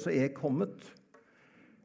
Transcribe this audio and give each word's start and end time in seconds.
så 0.00 0.08
er 0.08 0.30
kommet 0.32 0.86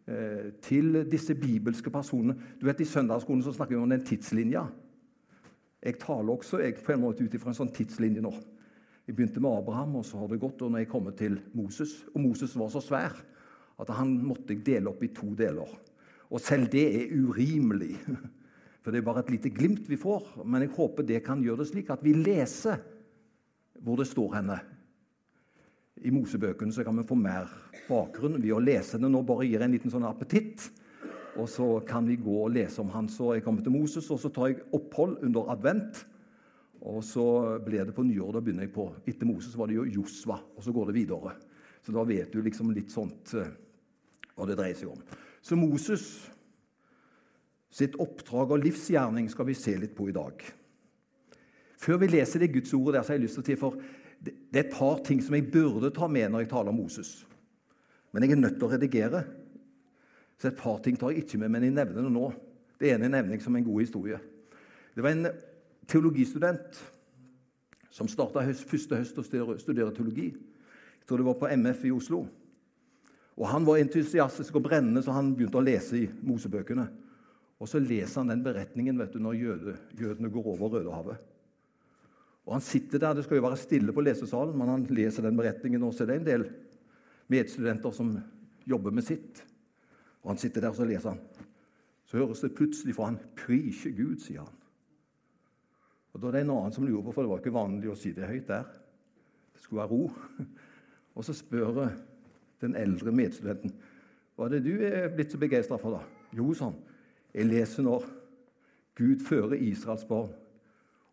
eh, 0.07 0.53
til 0.63 1.01
disse 1.11 1.35
bibelske 1.35 1.91
personene. 1.91 2.37
Du 2.55 2.65
vet, 2.69 2.79
I 2.79 2.87
søndagsskolen 2.87 3.41
så 3.43 3.51
snakker 3.51 3.75
vi 3.75 3.81
om 3.81 3.91
den 3.91 4.05
tidslinja. 4.07 4.63
Jeg 5.83 5.99
taler 5.99 6.31
også 6.31 6.61
jeg 6.63 6.77
på 6.85 6.93
en 6.95 7.03
måte 7.03 7.25
ut 7.25 7.35
ifra 7.35 7.51
en 7.51 7.57
sånn 7.57 7.73
tidslinje 7.75 8.23
nå. 8.23 8.31
Jeg 9.07 9.15
begynte 9.15 9.43
med 9.43 9.59
Abraham, 9.59 9.97
og 9.99 10.05
så 10.07 10.21
har 10.21 10.31
det 10.31 10.39
gått. 10.39 10.63
Og 10.63 10.71
når 10.71 10.85
jeg 10.85 10.91
kommer 10.91 11.15
til 11.15 11.37
Moses 11.55 11.99
Og 12.13 12.21
Moses 12.23 12.55
var 12.59 12.71
så 12.71 12.83
svær 12.83 13.19
at 13.77 13.91
han 13.93 14.15
måtte 14.25 14.55
jeg 14.55 14.63
dele 14.65 14.89
opp 14.89 15.03
i 15.03 15.11
to 15.13 15.29
deler. 15.37 15.69
Og 16.31 16.41
selv 16.41 16.71
det 16.71 16.87
er 16.87 17.11
urimelig. 17.13 17.93
For 18.81 18.95
det 18.95 19.01
er 19.01 19.05
bare 19.05 19.25
et 19.25 19.35
lite 19.35 19.51
glimt 19.51 19.83
vi 19.91 19.99
får. 19.99 20.45
Men 20.47 20.63
jeg 20.63 20.73
håper 20.79 21.03
det 21.03 21.21
kan 21.27 21.43
gjøre 21.43 21.61
det 21.61 21.69
slik 21.73 21.91
at 21.91 22.03
vi 22.07 22.15
leser 22.15 22.79
hvor 23.83 23.99
det 23.99 24.07
står 24.07 24.39
henne. 24.39 24.57
I 26.05 26.11
Mosebøkene 26.13 26.73
så 26.73 26.83
kan 26.85 26.97
vi 26.99 27.05
få 27.07 27.17
mer 27.17 27.49
bakgrunn 27.87 28.37
ved 28.41 28.53
å 28.53 28.61
lese 28.61 28.99
det. 29.01 29.09
Nå 29.09 29.23
bare 29.25 29.47
gir 29.47 29.57
jeg 29.57 29.65
en 29.65 29.73
liten 29.73 29.93
sånn 29.93 30.05
appetitt. 30.07 30.67
Og 31.37 31.49
så 31.49 31.65
kan 31.85 32.05
vi 32.09 32.17
gå 32.21 32.35
og 32.43 32.53
lese 32.53 32.81
om 32.81 32.91
han. 32.93 33.09
Så 33.09 33.35
jeg 33.35 33.45
kommer 33.45 33.65
til 33.65 33.73
Moses, 33.73 34.09
og 34.13 34.21
så 34.21 34.31
tar 34.33 34.51
jeg 34.51 34.63
opphold 34.77 35.19
under 35.25 35.51
advent. 35.53 36.03
Og 36.87 37.01
så 37.05 37.25
ble 37.65 37.83
det 37.85 37.95
på 37.97 38.05
nyår. 38.05 38.35
Da 38.35 38.43
begynner 38.43 38.67
jeg 38.67 38.75
på 38.75 38.89
Etter 39.05 39.29
Moses 39.29 39.57
var 39.57 39.69
det 39.69 39.77
jo 39.79 39.87
Josva, 39.99 40.39
og 40.55 40.65
så 40.65 40.73
går 40.73 40.91
det 40.91 40.97
videre. 40.99 41.35
Så 41.85 41.93
da 41.95 42.05
vet 42.07 42.33
du 42.33 42.41
liksom 42.43 42.73
litt 42.75 42.91
sånt 42.93 43.33
eh, 43.37 43.53
hva 44.35 44.47
det 44.49 44.57
dreier 44.59 44.77
seg 44.77 44.91
om. 44.91 45.01
Så 45.41 45.57
Moses 45.57 46.07
sitt 47.77 47.97
oppdrag 48.01 48.55
og 48.55 48.63
livsgjerning 48.63 49.27
skal 49.29 49.47
vi 49.49 49.57
se 49.57 49.75
litt 49.77 49.93
på 49.97 50.09
i 50.09 50.15
dag. 50.15 50.41
Før 51.77 51.99
vi 52.01 52.09
leser 52.09 52.41
det 52.41 52.53
Guds 52.55 52.73
ordet 52.73 52.97
der, 52.97 53.05
så 53.05 53.13
har 53.13 53.19
jeg 53.19 53.27
lyst 53.27 53.37
til 53.37 53.43
å 53.43 53.47
si 53.47 53.57
for 53.61 53.81
det 54.23 54.33
er 54.55 54.63
et 54.65 54.73
par 54.73 55.01
ting 55.05 55.21
som 55.23 55.35
jeg 55.37 55.49
burde 55.51 55.91
ta 55.93 56.07
med 56.09 56.31
når 56.31 56.45
jeg 56.45 56.51
taler 56.51 56.73
om 56.73 56.79
Moses. 56.79 57.21
Men 58.11 58.23
jeg 58.23 58.33
er 58.33 58.41
nødt 58.41 58.57
til 58.57 58.67
å 58.67 58.71
redigere. 58.71 59.23
Så 60.37 60.49
et 60.49 60.59
par 60.59 60.79
ting 60.83 60.97
tar 60.97 61.13
jeg 61.13 61.25
ikke 61.25 61.39
med, 61.41 61.51
men 61.53 61.65
jeg 61.67 61.75
nevner 61.75 62.05
det 62.05 62.13
nå. 62.13 62.31
Det 62.77 62.91
ene 62.93 63.09
nevner 63.09 63.37
jeg 63.37 63.45
som 63.45 63.55
en 63.57 63.65
god 63.65 63.81
historie. 63.81 64.19
Det 64.95 65.05
var 65.05 65.13
en 65.13 65.29
teologistudent 65.89 66.81
som 67.93 68.09
starta 68.09 68.43
høst, 68.45 68.67
første 68.69 68.99
høst 68.99 69.17
å 69.17 69.25
studere 69.25 69.93
teologi. 69.95 70.31
Jeg 70.33 71.09
tror 71.09 71.21
det 71.21 71.27
var 71.29 71.39
på 71.39 71.49
MF 71.53 71.87
i 71.87 71.93
Oslo. 71.95 72.25
Og 73.37 73.45
Han 73.47 73.65
var 73.65 73.77
entusiastisk 73.77 74.55
og 74.57 74.65
brennende, 74.65 75.03
så 75.05 75.13
han 75.13 75.35
begynte 75.37 75.59
å 75.59 75.65
lese 75.65 75.97
i 75.99 76.07
Mosebøkene. 76.25 76.87
Og 77.61 77.69
Så 77.69 77.79
leser 77.81 78.21
han 78.21 78.33
den 78.33 78.43
beretningen 78.45 78.97
vet 78.97 79.13
du, 79.13 79.19
når 79.21 79.37
jødene 79.97 80.29
går 80.33 80.53
over 80.53 80.77
Rødehavet. 80.77 81.21
Og 82.47 82.53
Han 82.55 82.63
sitter 82.63 82.99
der, 82.99 83.13
Det 83.13 83.23
skal 83.23 83.37
jo 83.37 83.43
være 83.43 83.57
stille 83.59 83.93
på 83.93 84.01
lesesalen, 84.01 84.57
men 84.57 84.67
han 84.67 84.83
leser 84.89 85.23
den 85.23 85.37
beretningen. 85.37 85.83
også. 85.83 86.05
Det 86.05 86.15
er 86.15 86.19
en 86.19 86.25
del 86.25 86.49
medstudenter 87.27 87.91
som 87.91 88.17
jobber 88.65 88.91
med 88.91 89.03
sitt. 89.03 89.43
Og 90.23 90.31
Han 90.31 90.37
sitter 90.37 90.61
der 90.61 90.69
og 90.69 90.75
så 90.75 90.85
leser 90.85 91.09
han. 91.09 91.19
Så 92.05 92.17
høres 92.17 92.39
det 92.39 92.55
plutselig 92.55 92.95
fra 92.95 93.05
han 93.05 93.19
'Prise 93.35 93.91
Gud', 93.91 94.19
sier 94.19 94.39
han. 94.39 94.53
Og 96.13 96.21
Da 96.21 96.27
er 96.27 96.31
det 96.31 96.41
en 96.41 96.49
annen 96.49 96.71
som 96.71 96.87
lurer 96.87 97.03
på, 97.03 97.11
for 97.11 97.21
det 97.21 97.29
var 97.29 97.37
ikke 97.37 97.53
vanlig 97.53 97.91
å 97.91 97.95
si 97.95 98.11
det 98.11 98.27
høyt 98.27 98.47
der. 98.47 98.63
Det 99.53 99.61
skulle 99.61 99.81
være 99.81 99.91
ro. 99.91 100.11
Og 101.15 101.23
så 101.25 101.33
spør 101.33 101.91
den 102.61 102.75
eldre 102.75 103.11
medstudenten 103.11 103.73
hva 104.37 104.45
er 104.45 104.49
det 104.49 104.63
du 104.63 104.83
er 104.85 105.09
blitt 105.09 105.31
så 105.31 105.37
begeistra 105.37 105.79
for. 105.81 105.97
da? 105.97 106.03
Jo, 106.37 106.51
sånn. 106.53 106.75
Jeg 107.33 107.49
leser 107.49 107.83
når 107.83 108.03
Gud 108.95 109.23
fører 109.25 109.57
Israels 109.57 110.05
barn 110.05 110.29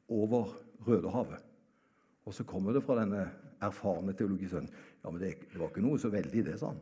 over 0.09 0.64
Rødehavet. 0.87 1.43
Og 2.25 2.35
så 2.35 2.47
kommer 2.49 2.73
det 2.73 2.83
fra 2.85 2.97
denne 3.01 3.27
erfarne 3.65 4.15
teologisønnen. 4.17 4.71
Ja, 5.05 5.11
men 5.11 5.21
det, 5.21 5.35
det, 5.51 5.59
var 5.61 5.71
ikke 5.71 5.85
noe 5.85 6.01
så 6.01 6.11
veldig 6.13 6.45
det, 6.47 6.57
sa 6.61 6.73
han. 6.73 6.81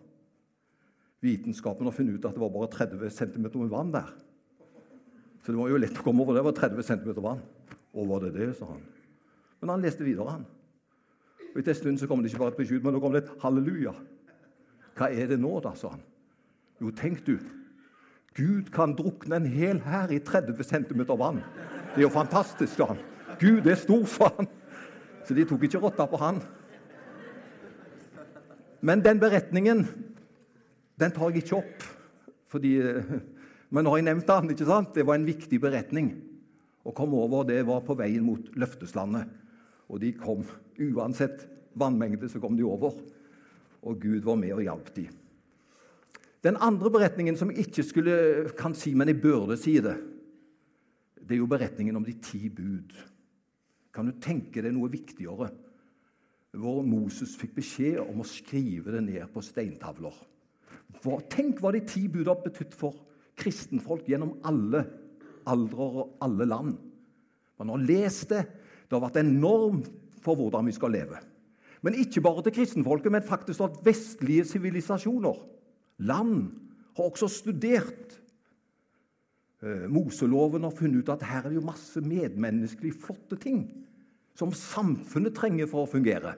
Vitenskapen 1.23 1.87
har 1.87 1.95
funnet 1.95 2.19
ut 2.19 2.27
at 2.27 2.35
det 2.35 2.43
var 2.43 2.53
bare 2.55 2.71
30 2.71 3.11
cm 3.15 3.47
med 3.47 3.71
vann 3.71 3.93
der. 3.95 4.11
Så 5.43 5.51
det 5.51 5.59
var 5.59 5.71
jo 5.71 5.79
lett 5.79 5.99
å 5.99 6.05
komme 6.07 6.23
over. 6.23 6.39
Det 6.39 6.47
var 6.47 6.57
30 6.59 6.87
cm 6.87 7.13
vann. 7.23 7.43
Og 7.93 8.09
var 8.11 8.25
det 8.25 8.35
det, 8.39 8.51
sa 8.59 8.71
han. 8.71 8.83
Men 9.61 9.75
han 9.75 9.85
leste 9.85 10.07
videre, 10.07 10.39
han. 10.39 10.47
Og 11.53 11.61
Etter 11.61 11.75
en 11.75 11.79
stund 11.79 12.01
så 12.01 12.09
kom 12.11 12.23
det 12.23 12.31
ikke 12.31 12.43
bare 12.43 12.55
et 12.55 12.63
beskyld, 12.63 12.83
men 12.83 12.97
da 12.97 13.03
kom 13.03 13.15
det 13.15 13.25
et 13.25 13.35
halleluja. 13.43 13.93
Hva 14.99 15.11
er 15.11 15.29
det 15.31 15.39
nå, 15.43 15.53
da, 15.65 15.75
sa 15.79 15.93
han. 15.95 16.03
Jo, 16.83 16.91
tenk 16.97 17.23
du. 17.27 17.37
Gud 18.35 18.71
kan 18.73 18.95
drukne 18.97 19.39
en 19.39 19.49
hel 19.51 19.83
hær 19.85 20.13
i 20.15 20.21
30 20.25 20.63
cm 20.65 21.05
vann. 21.11 21.43
Det 21.93 22.01
er 22.01 22.07
jo 22.07 22.15
fantastisk, 22.15 22.79
sa 22.79 22.95
han. 22.95 23.03
Gud 23.43 23.67
er 23.67 23.79
stor 23.81 24.05
for 24.09 24.33
han. 24.39 24.49
Så 25.27 25.35
de 25.35 25.47
tok 25.47 25.67
ikke 25.67 25.83
rotta 25.83 26.07
på 26.07 26.21
han. 26.23 26.41
Men 28.83 29.03
den 29.03 29.21
beretningen 29.23 29.85
den 30.99 31.15
tar 31.15 31.31
jeg 31.31 31.43
ikke 31.43 31.59
opp. 31.59 31.87
Fordi, 32.53 32.75
men 33.73 33.85
nå 33.85 33.95
har 33.95 34.03
jeg 34.03 34.09
nevnt 34.11 34.29
den. 34.29 34.53
ikke 34.55 34.69
sant? 34.69 34.93
Det 34.95 35.07
var 35.09 35.19
en 35.19 35.27
viktig 35.27 35.59
beretning. 35.63 36.13
Å 36.83 36.95
komme 36.95 37.19
over 37.19 37.47
det 37.49 37.63
var 37.67 37.85
på 37.87 37.97
veien 37.99 38.25
mot 38.27 38.51
løfteslandet. 38.59 39.31
Og 39.91 40.03
de 40.03 40.13
kom. 40.19 40.45
Uansett 40.83 41.47
vannmengde 41.79 42.31
så 42.31 42.43
kom 42.43 42.59
de 42.59 42.67
over. 42.67 42.99
Og 43.83 43.99
Gud 44.03 44.23
var 44.27 44.39
med 44.39 44.55
og 44.57 44.65
hjalp 44.67 44.93
dem. 44.95 45.19
Den 46.43 46.59
andre 46.59 46.91
beretningen 46.91 47.37
som 47.39 47.53
jeg 47.53 47.69
ikke 47.69 47.85
skulle, 47.87 48.15
kan 48.59 48.75
si, 48.75 48.97
men 48.99 49.13
jeg 49.13 49.21
burde 49.23 49.55
si 49.61 49.77
det, 49.83 49.95
det 51.23 51.37
er 51.37 51.39
jo 51.39 51.51
beretningen 51.51 51.97
om 51.97 52.07
de 52.07 52.17
ti 52.19 52.49
bud. 52.51 52.97
Kan 53.93 54.09
du 54.09 54.17
tenke 54.23 54.63
deg 54.65 54.73
noe 54.75 54.91
viktigere? 54.93 55.51
Hvor 56.53 56.83
Moses 56.85 57.35
fikk 57.39 57.57
beskjed 57.57 58.01
om 58.03 58.21
å 58.23 58.29
skrive 58.29 58.93
det 58.95 59.03
ned 59.07 59.25
på 59.33 59.43
steintavler. 59.45 60.15
Hva, 61.03 61.19
tenk 61.33 61.61
hva 61.61 61.73
de 61.73 61.81
ti 61.89 62.05
har 62.09 62.41
betydd 62.45 62.75
for 62.77 62.97
kristenfolk 63.41 64.09
gjennom 64.09 64.37
alle 64.49 64.85
aldre 65.49 65.87
og 65.89 66.17
alle 66.23 66.47
land. 66.47 66.75
Man 67.59 67.73
har 67.73 67.85
lest 67.89 68.31
det. 68.31 68.43
Det 68.87 68.95
har 68.95 69.03
vært 69.03 69.23
enormt 69.23 69.89
for 70.23 70.39
hvordan 70.39 70.69
vi 70.69 70.75
skal 70.77 70.93
leve. 70.95 71.19
Men 71.83 71.97
ikke 71.99 72.23
bare 72.23 72.45
til 72.47 72.55
kristenfolket, 72.61 73.11
men 73.11 73.25
faktisk 73.27 73.65
at 73.65 73.81
vestlige 73.83 74.45
sivilisasjoner, 74.53 75.41
land, 76.07 76.53
har 76.95 77.09
også 77.09 77.27
studert 77.33 78.23
Eh, 79.63 79.87
Moseloven 79.89 80.65
har 80.67 80.75
funnet 80.75 81.05
ut 81.05 81.11
at 81.13 81.23
her 81.23 81.47
er 81.47 81.55
jo 81.55 81.63
masse 81.63 82.01
medmenneskelig 82.03 82.97
flotte 82.99 83.39
ting 83.39 83.63
som 84.39 84.53
samfunnet 84.57 85.35
trenger 85.37 85.69
for 85.71 85.85
å 85.85 85.91
fungere. 85.91 86.35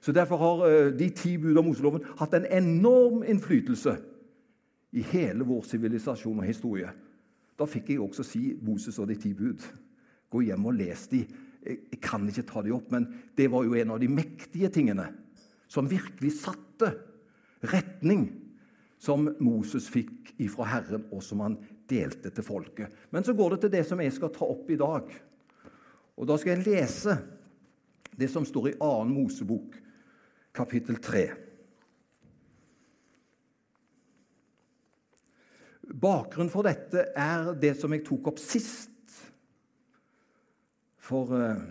Så 0.00 0.12
Derfor 0.14 0.38
har 0.38 0.66
eh, 0.68 0.92
de 0.94 1.10
ti 1.10 1.36
bud 1.40 1.58
av 1.58 1.66
Moseloven 1.66 2.04
hatt 2.18 2.34
en 2.36 2.46
enorm 2.46 3.24
innflytelse 3.26 3.96
i 4.96 5.02
hele 5.10 5.46
vår 5.46 5.64
sivilisasjon 5.66 6.42
og 6.42 6.46
historie. 6.46 6.92
Da 7.56 7.66
fikk 7.68 7.90
jeg 7.90 8.02
også 8.04 8.24
si 8.26 8.42
Moses 8.62 8.98
og 9.02 9.08
de 9.10 9.16
ti 9.20 9.32
bud. 9.34 9.62
Gå 10.30 10.44
hjem 10.46 10.68
og 10.68 10.76
les 10.78 11.06
de. 11.10 11.24
Jeg 11.66 12.00
kan 12.02 12.26
ikke 12.28 12.46
ta 12.46 12.62
de 12.62 12.74
opp, 12.74 12.90
men 12.94 13.08
det 13.34 13.48
var 13.50 13.66
jo 13.66 13.74
en 13.74 13.94
av 13.96 14.00
de 14.02 14.08
mektige 14.10 14.70
tingene 14.70 15.08
som 15.66 15.88
virkelig 15.90 16.36
satte 16.38 16.92
retning, 17.66 18.28
som 19.02 19.26
Moses 19.42 19.88
fikk 19.90 20.36
ifra 20.40 20.68
Herren, 20.70 21.08
og 21.10 21.24
som 21.24 21.42
han 21.42 21.56
delte 21.90 22.30
til 22.30 22.46
folket. 22.46 22.92
Men 23.10 23.26
så 23.26 23.34
går 23.36 23.54
det 23.54 23.64
til 23.64 23.74
det 23.74 23.82
som 23.88 24.00
jeg 24.00 24.14
skal 24.14 24.32
ta 24.34 24.46
opp 24.46 24.70
i 24.70 24.78
dag. 24.78 25.10
Og 26.16 26.26
Da 26.26 26.36
skal 26.38 26.56
jeg 26.56 26.66
lese 26.66 27.18
det 28.14 28.28
som 28.30 28.46
står 28.46 28.68
i 28.68 28.74
2. 28.78 28.92
Mosebok, 29.10 29.76
kapittel 30.54 31.00
3. 31.02 31.24
Bakgrunnen 35.86 36.50
for 36.50 36.66
dette 36.66 37.08
er 37.14 37.52
det 37.58 37.76
som 37.78 37.92
jeg 37.94 38.04
tok 38.06 38.32
opp 38.32 38.42
sist. 38.42 38.92
For 41.06 41.30
uh, 41.30 41.62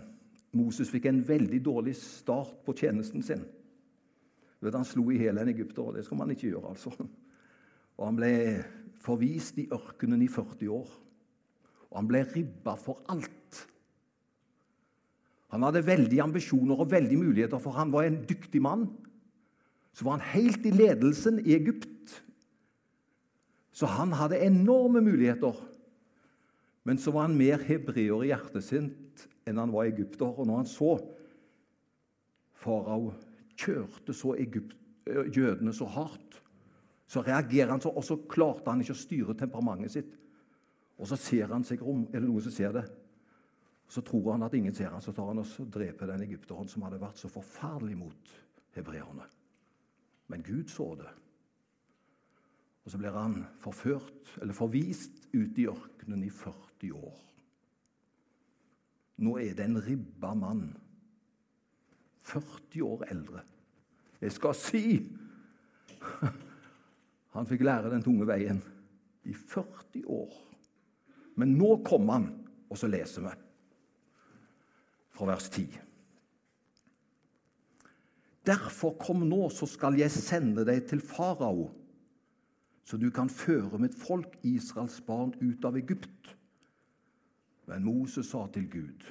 Moses 0.56 0.90
fikk 0.91 1.09
en 1.12 1.23
veldig 1.28 1.59
dårlig 1.63 1.97
start 2.00 2.62
på 2.66 2.75
tjenesten 2.79 3.23
sin. 3.25 3.44
Han 4.66 4.88
slo 4.88 5.12
i 5.13 5.19
hjel 5.19 5.38
en 5.38 5.52
egypter, 5.52 5.84
og 5.84 5.97
det 5.97 6.06
skal 6.07 6.17
man 6.17 6.31
ikke 6.34 6.47
gjøre. 6.47 6.72
altså. 6.72 6.94
Og 7.97 8.05
Han 8.08 8.17
ble 8.17 8.31
forvist 9.05 9.59
i 9.61 9.67
ørkenen 9.73 10.23
i 10.26 10.29
40 10.31 10.72
år. 10.73 10.90
Og 11.91 11.99
han 11.99 12.08
ble 12.09 12.23
ribba 12.28 12.73
for 12.79 13.03
alt. 13.11 13.44
Han 15.55 15.63
hadde 15.63 15.85
veldige 15.87 16.23
ambisjoner 16.23 16.81
og 16.84 16.90
veldige 16.91 17.22
muligheter, 17.22 17.61
for 17.63 17.72
han 17.78 17.93
var 17.93 18.03
en 18.03 18.17
dyktig 18.28 18.59
mann. 18.61 18.90
Så 19.96 20.03
var 20.03 20.17
han 20.17 20.34
helt 20.34 20.66
i 20.67 20.73
ledelsen 20.75 21.40
i 21.40 21.53
Egypt. 21.55 22.17
Så 23.72 23.87
han 23.87 24.11
hadde 24.19 24.41
enorme 24.43 24.99
muligheter. 25.02 25.55
Men 26.84 26.99
så 26.99 27.13
var 27.16 27.29
han 27.29 27.37
mer 27.40 27.63
hebreer 27.63 28.25
i 28.25 28.34
hjertet 28.34 28.67
sitt 28.67 29.23
enn 29.47 29.61
han 29.61 29.72
var 29.72 29.87
egypter. 29.87 30.28
Og 30.28 30.43
når 30.43 30.59
han 30.59 30.67
så 30.67 30.91
farao 32.59 33.13
kjørte 33.55 34.11
så 34.11 34.35
Egypt, 34.35 34.75
jødene 35.07 35.72
så 35.73 35.87
hardt, 35.87 36.41
så 37.07 37.23
reagerer 37.23 37.72
han 37.72 37.81
så, 37.81 37.93
og 37.96 38.03
så 38.03 38.19
klarte 38.28 38.67
han 38.67 38.84
ikke 38.84 38.97
å 38.97 39.03
styre 39.05 39.40
temperamentet 39.40 39.96
sitt. 39.96 40.13
Og 40.99 41.07
så 41.07 41.16
ser 41.16 41.47
han 41.53 41.63
seg 41.63 41.79
om, 41.79 42.03
er 42.11 42.19
det 42.19 42.28
noen 42.28 42.43
som 42.43 42.55
ser 42.59 42.75
det? 42.75 42.85
Så 43.87 44.02
tror 44.02 44.32
han 44.32 44.43
at 44.43 44.53
ingen 44.53 44.73
ser 44.76 44.90
han, 44.90 45.02
så 45.02 45.14
tar 45.14 45.29
han 45.29 45.41
og 45.41 45.72
dreper 45.73 46.09
den 46.09 46.26
egypteren 46.26 46.70
som 46.70 46.85
hadde 46.85 47.02
vært 47.02 47.22
så 47.22 47.29
forferdelig 47.29 47.97
mot 47.99 48.34
hebreerne. 48.76 49.28
Men 50.28 50.43
Gud 50.43 50.72
så 50.73 50.96
det, 50.96 51.11
Og 52.85 52.91
så 52.91 52.97
blir 53.02 53.16
han 53.17 53.40
forført, 53.58 54.35
eller 54.41 54.53
forvist, 54.53 55.11
ut 55.34 55.58
i 55.58 55.66
ørkenen 55.66 56.23
i 56.23 56.29
40 56.29 56.91
år. 56.93 57.16
Nå 59.26 59.37
er 59.41 59.55
det 59.58 59.66
en 59.66 59.82
ribba 59.82 60.34
mann, 60.38 60.67
40 62.22 62.84
år 62.85 63.05
eldre. 63.09 63.41
Jeg 64.22 64.31
skal 64.31 64.53
si 64.58 64.84
Han 67.35 67.47
fikk 67.49 67.66
lære 67.66 67.90
den 67.91 68.03
tunge 68.05 68.28
veien 68.28 68.61
i 69.26 69.34
40 69.34 70.05
år. 70.08 70.38
Men 71.35 71.58
nå 71.58 71.81
kom 71.84 72.08
han, 72.14 72.29
og 72.70 72.78
så 72.79 72.88
leser 72.88 73.26
vi 73.26 73.34
fra 75.16 75.29
vers 75.32 75.50
10. 75.50 75.79
Derfor 78.46 78.94
kom 79.00 79.23
nå, 79.26 79.47
så 79.50 79.66
skal 79.66 79.97
jeg 79.97 80.14
sende 80.14 80.66
deg 80.67 80.84
til 80.90 81.02
farao, 81.02 81.72
så 82.85 83.00
du 83.02 83.08
kan 83.09 83.32
føre 83.32 83.79
mitt 83.82 83.96
folk, 83.97 84.35
Israels 84.46 85.00
barn, 85.02 85.34
ut 85.41 85.66
av 85.66 85.78
Egypt. 85.79 86.35
Men 87.66 87.88
Moses 87.88 88.29
sa 88.29 88.46
til 88.53 88.67
Gud, 88.70 89.08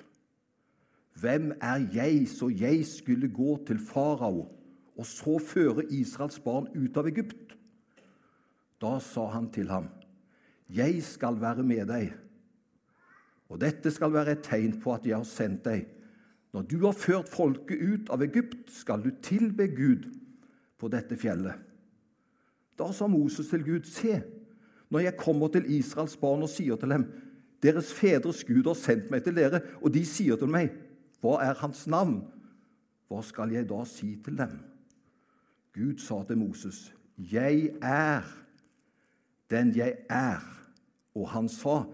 Hvem 1.15 1.53
er 1.63 1.83
jeg 1.95 2.29
så 2.29 2.49
jeg 2.51 2.83
skulle 2.87 3.31
gå 3.31 3.57
til 3.67 3.79
farao 3.79 4.49
og 4.95 5.07
så 5.07 5.39
føre 5.39 5.87
Israels 5.95 6.41
barn 6.43 6.67
ut 6.75 6.97
av 6.99 7.07
Egypt? 7.11 7.55
Da 8.83 8.99
sa 9.03 9.29
han 9.31 9.51
til 9.51 9.71
ham, 9.71 9.89
Jeg 10.69 11.03
skal 11.03 11.41
være 11.41 11.63
med 11.63 11.87
deg, 11.87 12.13
og 13.53 13.61
dette 13.61 13.91
skal 13.93 14.13
være 14.15 14.37
et 14.37 14.47
tegn 14.47 14.79
på 14.81 14.95
at 14.95 15.07
jeg 15.07 15.17
har 15.17 15.29
sendt 15.29 15.65
deg. 15.67 15.85
Når 16.55 16.67
du 16.71 16.77
har 16.85 16.97
ført 16.97 17.31
folket 17.31 17.81
ut 17.83 18.11
av 18.15 18.23
Egypt, 18.25 18.71
skal 18.73 19.03
du 19.03 19.11
tilbe 19.23 19.67
Gud 19.75 20.09
på 20.79 20.91
dette 20.93 21.19
fjellet. 21.19 21.59
Da 22.79 22.91
sa 22.95 23.07
Moses 23.11 23.51
til 23.51 23.65
Gud, 23.67 23.87
se, 23.87 24.21
når 24.91 25.07
jeg 25.07 25.19
kommer 25.19 25.51
til 25.51 25.67
Israels 25.71 26.17
barn 26.19 26.45
og 26.47 26.51
sier 26.51 26.79
til 26.79 26.95
dem, 26.95 27.07
deres 27.63 27.93
fedres 27.97 28.43
Gud 28.47 28.67
har 28.69 28.79
sendt 28.79 29.11
meg 29.11 29.25
til 29.25 29.37
dere, 29.37 29.63
og 29.81 29.95
de 29.95 30.05
sier 30.07 30.39
til 30.39 30.51
meg, 30.51 30.75
hva 31.23 31.39
er 31.43 31.59
hans 31.63 31.87
navn? 31.91 32.21
Hva 33.09 33.23
skal 33.25 33.53
jeg 33.55 33.69
da 33.71 33.81
si 33.89 34.15
til 34.25 34.37
dem? 34.39 34.59
Gud 35.75 36.03
sa 36.03 36.21
til 36.27 36.39
Moses, 36.39 36.89
jeg 37.19 37.73
er 37.83 38.27
den 39.51 39.73
jeg 39.77 39.97
er. 40.11 40.43
Og 41.15 41.29
han 41.31 41.49
sa, 41.49 41.85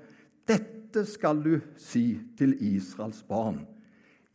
dette 0.49 0.80
skal 1.07 1.43
du 1.45 1.61
si 1.79 2.19
til 2.39 2.57
Israels 2.61 3.23
barn. 3.29 3.63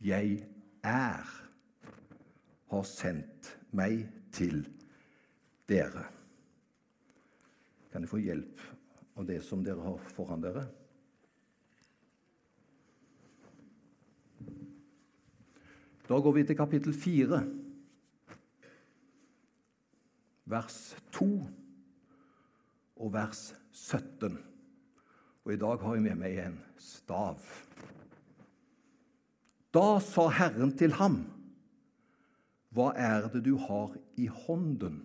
Jeg 0.00 0.44
er 0.84 1.26
har 2.70 2.86
sendt 2.88 3.52
meg 3.76 4.06
til 4.34 4.64
dere. 5.68 6.06
Kan 7.92 8.04
jeg 8.04 8.10
få 8.10 8.20
hjelp 8.22 8.64
av 9.16 9.28
det 9.28 9.38
som 9.44 9.62
dere 9.64 9.84
har 9.84 10.10
foran 10.16 10.42
dere? 10.44 10.66
Da 16.06 16.18
går 16.22 16.36
vi 16.36 16.44
til 16.46 16.58
kapittel 16.58 16.94
4, 16.94 17.40
vers 20.46 20.76
2 21.16 21.30
og 23.02 23.10
vers 23.12 23.48
17. 23.72 24.55
Og 25.46 25.52
i 25.54 25.60
dag 25.62 25.78
har 25.78 25.94
jeg 25.94 26.02
med 26.02 26.18
meg 26.18 26.38
en 26.42 26.54
stav. 26.82 27.38
Da 29.70 30.00
sa 30.02 30.24
Herren 30.34 30.72
til 30.74 30.96
ham, 30.98 31.20
Hva 32.74 32.90
er 32.98 33.28
det 33.30 33.44
du 33.46 33.54
har 33.62 33.92
i 34.18 34.26
hånden? 34.26 35.04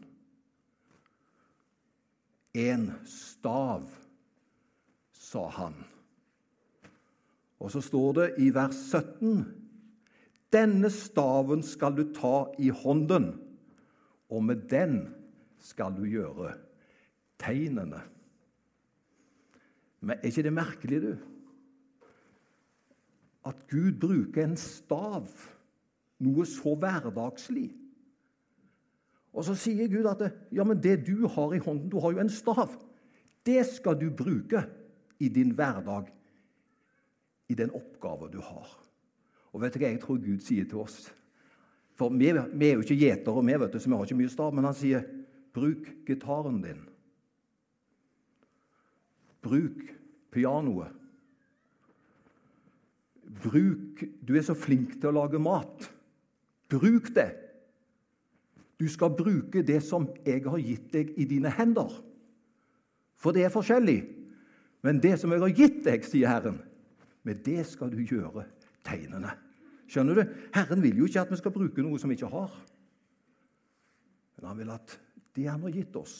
En 2.57 2.87
stav, 3.05 3.85
sa 5.13 5.43
han. 5.59 5.77
Og 7.61 7.69
så 7.71 7.83
står 7.85 8.17
det 8.17 8.27
i 8.41 8.49
vers 8.55 8.79
17.: 8.89 9.45
Denne 10.51 10.89
staven 10.89 11.61
skal 11.63 11.93
du 11.95 12.07
ta 12.17 12.49
i 12.57 12.73
hånden, 12.73 13.29
og 14.29 14.43
med 14.43 14.65
den 14.73 15.05
skal 15.61 15.93
du 15.95 16.03
gjøre 16.09 16.55
tegnene. 17.37 18.01
Men 20.01 20.17
er 20.17 20.31
ikke 20.31 20.45
det 20.47 20.53
merkelig, 20.53 21.01
du? 21.01 21.11
At 23.45 23.67
Gud 23.69 23.97
bruker 24.01 24.43
en 24.43 24.57
stav, 24.57 25.29
noe 26.21 26.45
så 26.45 26.75
hverdagslig. 26.77 27.69
Og 29.31 29.45
så 29.47 29.55
sier 29.57 29.89
Gud 29.89 30.09
at 30.09 30.25
ja, 30.53 30.65
men 30.67 30.81
det 30.83 30.99
du 31.07 31.27
har 31.31 31.53
i 31.55 31.61
hånden 31.63 31.89
Du 31.89 32.01
har 32.03 32.11
jo 32.13 32.21
en 32.21 32.29
stav. 32.29 32.73
Det 33.45 33.63
skal 33.69 33.97
du 33.97 34.09
bruke 34.13 34.65
i 35.21 35.29
din 35.29 35.53
hverdag, 35.55 36.11
i 37.49 37.55
den 37.57 37.71
oppgave 37.77 38.29
du 38.33 38.41
har. 38.43 38.67
Og 39.51 39.61
vet 39.61 39.73
du 39.73 39.81
hva 39.81 39.89
jeg 39.89 40.01
tror 40.03 40.21
Gud 40.21 40.43
sier 40.43 40.67
til 40.69 40.83
oss? 40.83 41.09
For 41.97 42.13
vi, 42.13 42.31
vi 42.31 42.67
er 42.69 42.77
jo 42.77 42.85
ikke 42.85 42.99
gjetere, 42.99 43.43
vi, 43.45 43.57
vet 43.63 43.73
du, 43.73 43.79
så 43.79 43.89
vi 43.89 43.97
har 43.97 44.07
ikke 44.07 44.19
mye 44.21 44.31
stav. 44.31 44.53
Men 44.55 44.69
han 44.69 44.77
sier, 44.77 45.03
'Bruk 45.51 45.89
gitaren 46.07 46.61
din'. 46.63 46.90
Bruk 49.41 49.81
pianoet. 50.31 50.93
Bruk 53.41 54.03
Du 54.27 54.35
er 54.35 54.45
så 54.45 54.55
flink 54.57 54.97
til 54.99 55.09
å 55.09 55.17
lage 55.21 55.41
mat. 55.41 55.87
Bruk 56.71 57.11
det. 57.15 57.29
Du 58.81 58.87
skal 58.89 59.13
bruke 59.13 59.61
det 59.65 59.81
som 59.85 60.07
jeg 60.25 60.41
har 60.45 60.61
gitt 60.61 60.89
deg 60.93 61.13
i 61.21 61.27
dine 61.29 61.51
hender. 61.53 61.91
For 63.21 63.35
det 63.35 63.45
er 63.45 63.53
forskjellig. 63.53 63.99
Men 64.81 65.01
det 65.01 65.19
som 65.21 65.33
jeg 65.33 65.43
har 65.43 65.53
gitt 65.53 65.83
deg, 65.85 66.05
sier 66.07 66.31
Herren, 66.31 66.57
med 67.21 67.43
det 67.45 67.61
skal 67.69 67.91
du 67.93 67.99
gjøre 68.01 68.47
tegnene. 68.87 69.35
Skjønner 69.91 70.17
du? 70.17 70.35
Herren 70.55 70.81
vil 70.81 71.03
jo 71.03 71.09
ikke 71.09 71.21
at 71.21 71.33
vi 71.33 71.37
skal 71.37 71.53
bruke 71.53 71.85
noe 71.85 71.99
som 72.01 72.09
vi 72.09 72.17
ikke 72.17 72.31
har. 72.31 72.53
Men 74.37 74.49
han 74.49 74.61
vil 74.63 74.73
at 74.73 74.95
det 75.37 75.45
han 75.45 75.61
har 75.67 75.75
gitt 75.75 75.95
oss, 75.99 76.15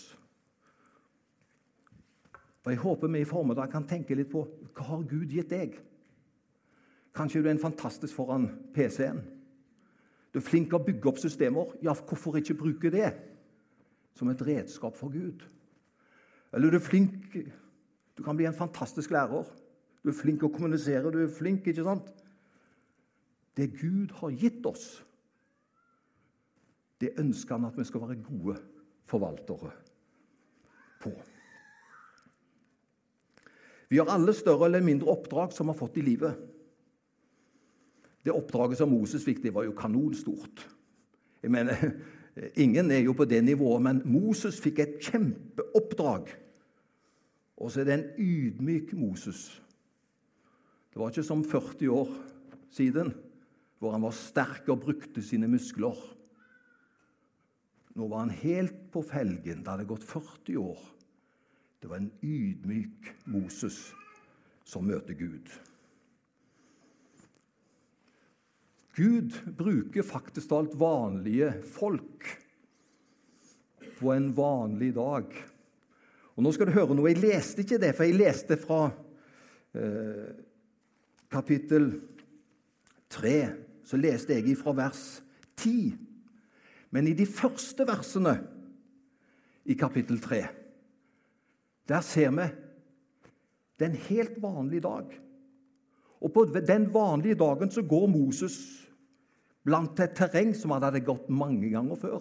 og 2.64 2.72
Jeg 2.72 2.80
håper 2.80 3.08
vi 3.08 3.20
i 3.20 3.26
formiddag 3.26 3.72
kan 3.72 3.88
tenke 3.90 4.16
litt 4.16 4.30
på 4.30 4.44
hva 4.76 4.84
har 4.86 5.06
Gud 5.10 5.32
gitt 5.34 5.50
deg. 5.50 5.80
Kanskje 7.16 7.42
du 7.42 7.48
er 7.50 7.56
en 7.56 7.64
fantastisk 7.64 8.16
foran 8.16 8.48
PC-en. 8.76 9.24
Du 10.32 10.40
er 10.40 10.46
flink 10.46 10.70
til 10.70 10.78
å 10.78 10.86
bygge 10.86 11.10
opp 11.10 11.20
systemer. 11.20 11.74
Ja, 11.84 11.94
hvorfor 11.94 12.38
ikke 12.38 12.60
bruke 12.60 12.92
det 12.94 13.10
som 14.16 14.30
et 14.30 14.44
redskap 14.46 14.96
for 14.96 15.12
Gud? 15.12 15.42
Eller 16.54 16.72
du 16.72 16.78
er 16.78 16.86
flink 16.86 17.38
Du 18.18 18.24
kan 18.24 18.36
bli 18.38 18.46
en 18.46 18.54
fantastisk 18.54 19.10
lærer. 19.10 19.48
Du 20.04 20.10
er 20.10 20.14
flink 20.14 20.42
til 20.42 20.50
å 20.50 20.54
kommunisere. 20.54 21.12
Du 21.12 21.22
er 21.24 21.32
flink, 21.32 21.66
ikke 21.66 21.86
sant? 21.86 22.12
Det 23.58 23.72
Gud 23.80 24.12
har 24.20 24.32
gitt 24.32 24.66
oss, 24.66 25.04
det 27.02 27.16
ønsker 27.18 27.58
han 27.58 27.66
at 27.72 27.78
vi 27.78 27.86
skal 27.88 28.04
være 28.04 28.22
gode 28.22 28.58
forvaltere 29.10 29.72
på. 31.02 31.12
Vi 33.92 34.00
har 34.00 34.08
alle 34.08 34.32
større 34.34 34.70
eller 34.70 34.84
mindre 34.86 35.12
oppdrag 35.12 35.52
som 35.52 35.68
vi 35.68 35.74
har 35.74 35.82
fått 35.82 36.00
i 36.00 36.06
livet. 36.06 36.38
Det 38.24 38.32
oppdraget 38.32 38.80
som 38.80 38.92
Moses 38.94 39.26
fikk, 39.26 39.42
det 39.44 39.52
var 39.52 39.66
jo 39.68 39.76
kanonstort. 39.76 40.64
Jeg 41.44 41.52
mener, 41.52 41.76
Ingen 42.64 42.88
er 42.96 43.02
jo 43.04 43.12
på 43.18 43.26
det 43.28 43.42
nivået, 43.44 43.82
men 43.84 43.98
Moses 44.08 44.62
fikk 44.64 44.80
et 44.80 44.94
kjempeoppdrag. 45.04 46.30
Og 47.60 47.74
så 47.74 47.82
er 47.82 47.90
det 47.90 47.98
en 47.98 48.08
ydmyk 48.24 48.94
Moses. 48.96 49.50
Det 50.92 51.00
var 51.00 51.12
ikke 51.12 51.26
som 51.28 51.44
40 51.44 51.92
år 51.92 52.14
siden, 52.72 53.12
hvor 53.84 53.92
han 53.92 54.06
var 54.06 54.16
sterk 54.16 54.70
og 54.72 54.86
brukte 54.86 55.24
sine 55.26 55.50
muskler. 55.52 56.00
Nå 58.00 58.08
var 58.08 58.24
han 58.24 58.34
helt 58.42 58.88
på 58.94 59.04
felgen. 59.04 59.66
Det 59.66 59.74
hadde 59.74 59.90
gått 59.90 60.08
40 60.08 60.64
år. 60.64 60.80
Det 61.82 61.90
var 61.90 61.98
en 61.98 62.12
ydmyk 62.22 63.08
Moses 63.34 63.78
som 64.70 64.86
møter 64.86 65.16
Gud. 65.18 65.48
Gud 68.94 69.40
bruker 69.58 70.06
faktisk 70.06 70.54
alt 70.54 70.76
vanlige 70.78 71.50
folk 71.74 72.28
på 73.98 74.14
en 74.14 74.30
vanlig 74.38 74.92
dag. 74.94 75.34
Og 76.36 76.46
Nå 76.46 76.54
skal 76.54 76.70
du 76.70 76.76
høre 76.76 76.94
noe. 76.94 77.10
Jeg 77.10 77.24
leste 77.24 77.66
ikke 77.66 77.82
det, 77.82 77.96
for 77.98 78.06
jeg 78.06 78.20
leste 78.20 78.60
fra 78.62 78.84
eh, 79.74 80.30
kapittel 81.34 81.96
3. 83.10 83.36
Så 83.90 83.98
leste 83.98 84.38
jeg 84.38 84.54
fra 84.62 84.78
vers 84.78 85.04
10. 85.58 85.98
Men 86.94 87.10
i 87.10 87.18
de 87.18 87.26
første 87.26 87.90
versene 87.90 88.38
i 89.66 89.74
kapittel 89.74 90.22
3 90.22 90.61
der 91.90 92.04
ser 92.06 92.34
vi 92.36 92.50
det 93.82 93.88
er 93.88 93.94
en 93.96 94.04
helt 94.12 94.36
vanlig 94.38 94.84
dag. 94.84 95.06
Og 96.22 96.34
på 96.34 96.44
den 96.54 96.84
vanlige 96.94 97.36
dagen 97.36 97.72
så 97.74 97.82
går 97.82 98.08
Moses 98.08 98.60
blant 99.66 100.00
et 100.00 100.14
terreng 100.14 100.52
som 100.54 100.76
han 100.76 100.84
hadde 100.86 101.02
gått 101.02 101.32
mange 101.34 101.70
ganger 101.70 101.98
før. 101.98 102.20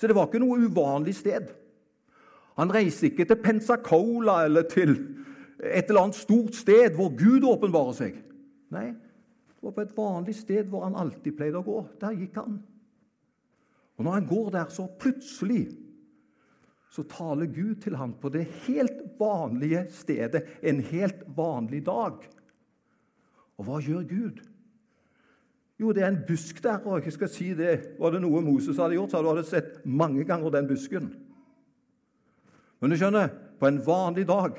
Så 0.00 0.08
det 0.08 0.16
var 0.16 0.30
ikke 0.30 0.40
noe 0.40 0.64
uvanlig 0.64 1.12
sted. 1.18 1.50
Han 2.56 2.72
reiste 2.72 3.10
ikke 3.10 3.26
til 3.28 3.42
Pensacola 3.44 4.38
eller 4.46 4.64
til 4.72 4.94
et 5.60 5.90
eller 5.90 6.06
annet 6.06 6.16
stort 6.16 6.56
sted 6.56 6.96
hvor 6.96 7.12
Gud 7.12 7.44
åpenbarer 7.44 7.96
seg. 7.96 8.16
Nei, 8.72 8.88
det 8.96 9.60
var 9.60 9.76
på 9.76 9.84
et 9.84 9.96
vanlig 9.96 10.38
sted 10.40 10.72
hvor 10.72 10.88
han 10.88 10.96
alltid 10.96 11.36
pleide 11.36 11.60
å 11.60 11.66
gå. 11.68 11.82
Der 12.00 12.16
gikk 12.16 12.40
han. 12.40 12.62
Og 13.96 14.08
når 14.08 14.18
han 14.22 14.28
går 14.32 14.50
der, 14.56 14.72
så 14.72 14.88
plutselig 15.00 15.66
så 16.96 17.04
taler 17.04 17.50
Gud 17.52 17.74
til 17.84 17.96
ham 18.00 18.14
på 18.16 18.30
det 18.32 18.46
helt 18.64 19.02
vanlige 19.18 19.82
stedet 19.92 20.46
en 20.64 20.80
helt 20.80 21.26
vanlig 21.36 21.82
dag. 21.84 22.22
Og 23.60 23.66
hva 23.66 23.80
gjør 23.84 24.06
Gud? 24.08 24.40
Jo, 25.76 25.92
det 25.92 26.06
er 26.06 26.08
en 26.08 26.22
busk 26.24 26.62
der, 26.64 26.80
og 26.88 27.04
jeg 27.04 27.12
skal 27.12 27.28
si 27.28 27.50
det, 27.56 27.74
var 28.00 28.14
det 28.14 28.22
noe 28.24 28.40
Moses 28.40 28.80
hadde 28.80 28.96
gjort, 28.96 29.12
så 29.12 29.20
hadde 29.20 29.44
du 29.44 29.50
sett 29.50 29.76
mange 29.84 30.24
ganger 30.24 30.54
den 30.54 30.70
busken. 30.70 31.10
Men 32.80 32.92
du 32.92 32.96
skjønner, 32.96 33.28
på 33.60 33.68
en 33.68 33.82
vanlig 33.84 34.24
dag, 34.28 34.56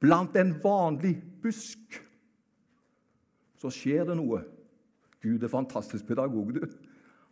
blant 0.00 0.36
en 0.40 0.56
vanlig 0.64 1.18
busk, 1.44 2.00
så 3.60 3.72
skjer 3.72 4.08
det 4.08 4.16
noe. 4.16 4.40
Gud 5.24 5.44
er 5.44 5.52
fantastisk 5.52 6.08
pedagog, 6.08 6.56
du. 6.56 6.64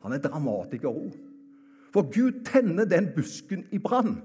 Han 0.04 0.12
er 0.12 0.20
dramatiker 0.20 0.92
òg. 0.92 1.16
For 1.92 2.08
Gud 2.08 2.44
tenner 2.48 2.88
den 2.88 3.10
busken 3.16 3.66
i 3.72 3.78
brann. 3.78 4.22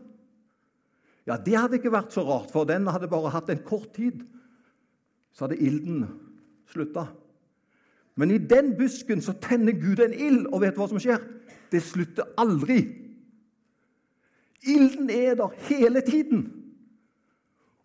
Ja, 1.27 1.37
Det 1.37 1.57
hadde 1.57 1.75
ikke 1.75 1.91
vært 1.91 2.13
så 2.15 2.23
rart, 2.23 2.51
for 2.51 2.63
den 2.63 2.87
hadde 2.87 3.09
bare 3.11 3.33
hatt 3.33 3.49
en 3.51 3.63
kort 3.63 3.93
tid. 3.93 4.23
Så 5.35 5.45
hadde 5.45 5.59
ilden 5.59 6.05
slutta. 6.71 7.09
Men 8.15 8.31
i 8.31 8.37
den 8.37 8.77
busken 8.77 9.21
så 9.21 9.35
tenner 9.41 9.75
Gud 9.75 9.99
en 9.99 10.13
ild, 10.13 10.47
og 10.47 10.63
vet 10.63 10.73
du 10.73 10.81
hva 10.81 10.87
som 10.89 11.01
skjer? 11.01 11.19
Det 11.71 11.83
slutter 11.83 12.31
aldri. 12.39 12.79
Ilden 14.67 15.11
er 15.13 15.35
der 15.37 15.53
hele 15.67 16.01
tiden. 16.01 16.47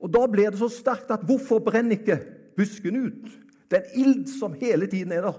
Og 0.01 0.11
Da 0.13 0.27
blir 0.27 0.51
det 0.51 0.59
så 0.59 0.71
sterkt 0.71 1.11
at 1.11 1.27
hvorfor 1.27 1.59
brenner 1.59 1.99
ikke 1.99 2.19
busken 2.57 2.97
ut? 3.07 3.29
Det 3.71 3.79
er 3.79 3.85
en 3.85 4.01
ild 4.01 4.27
som 4.39 4.55
hele 4.55 4.87
tiden 4.87 5.13
er 5.13 5.27
der. 5.27 5.39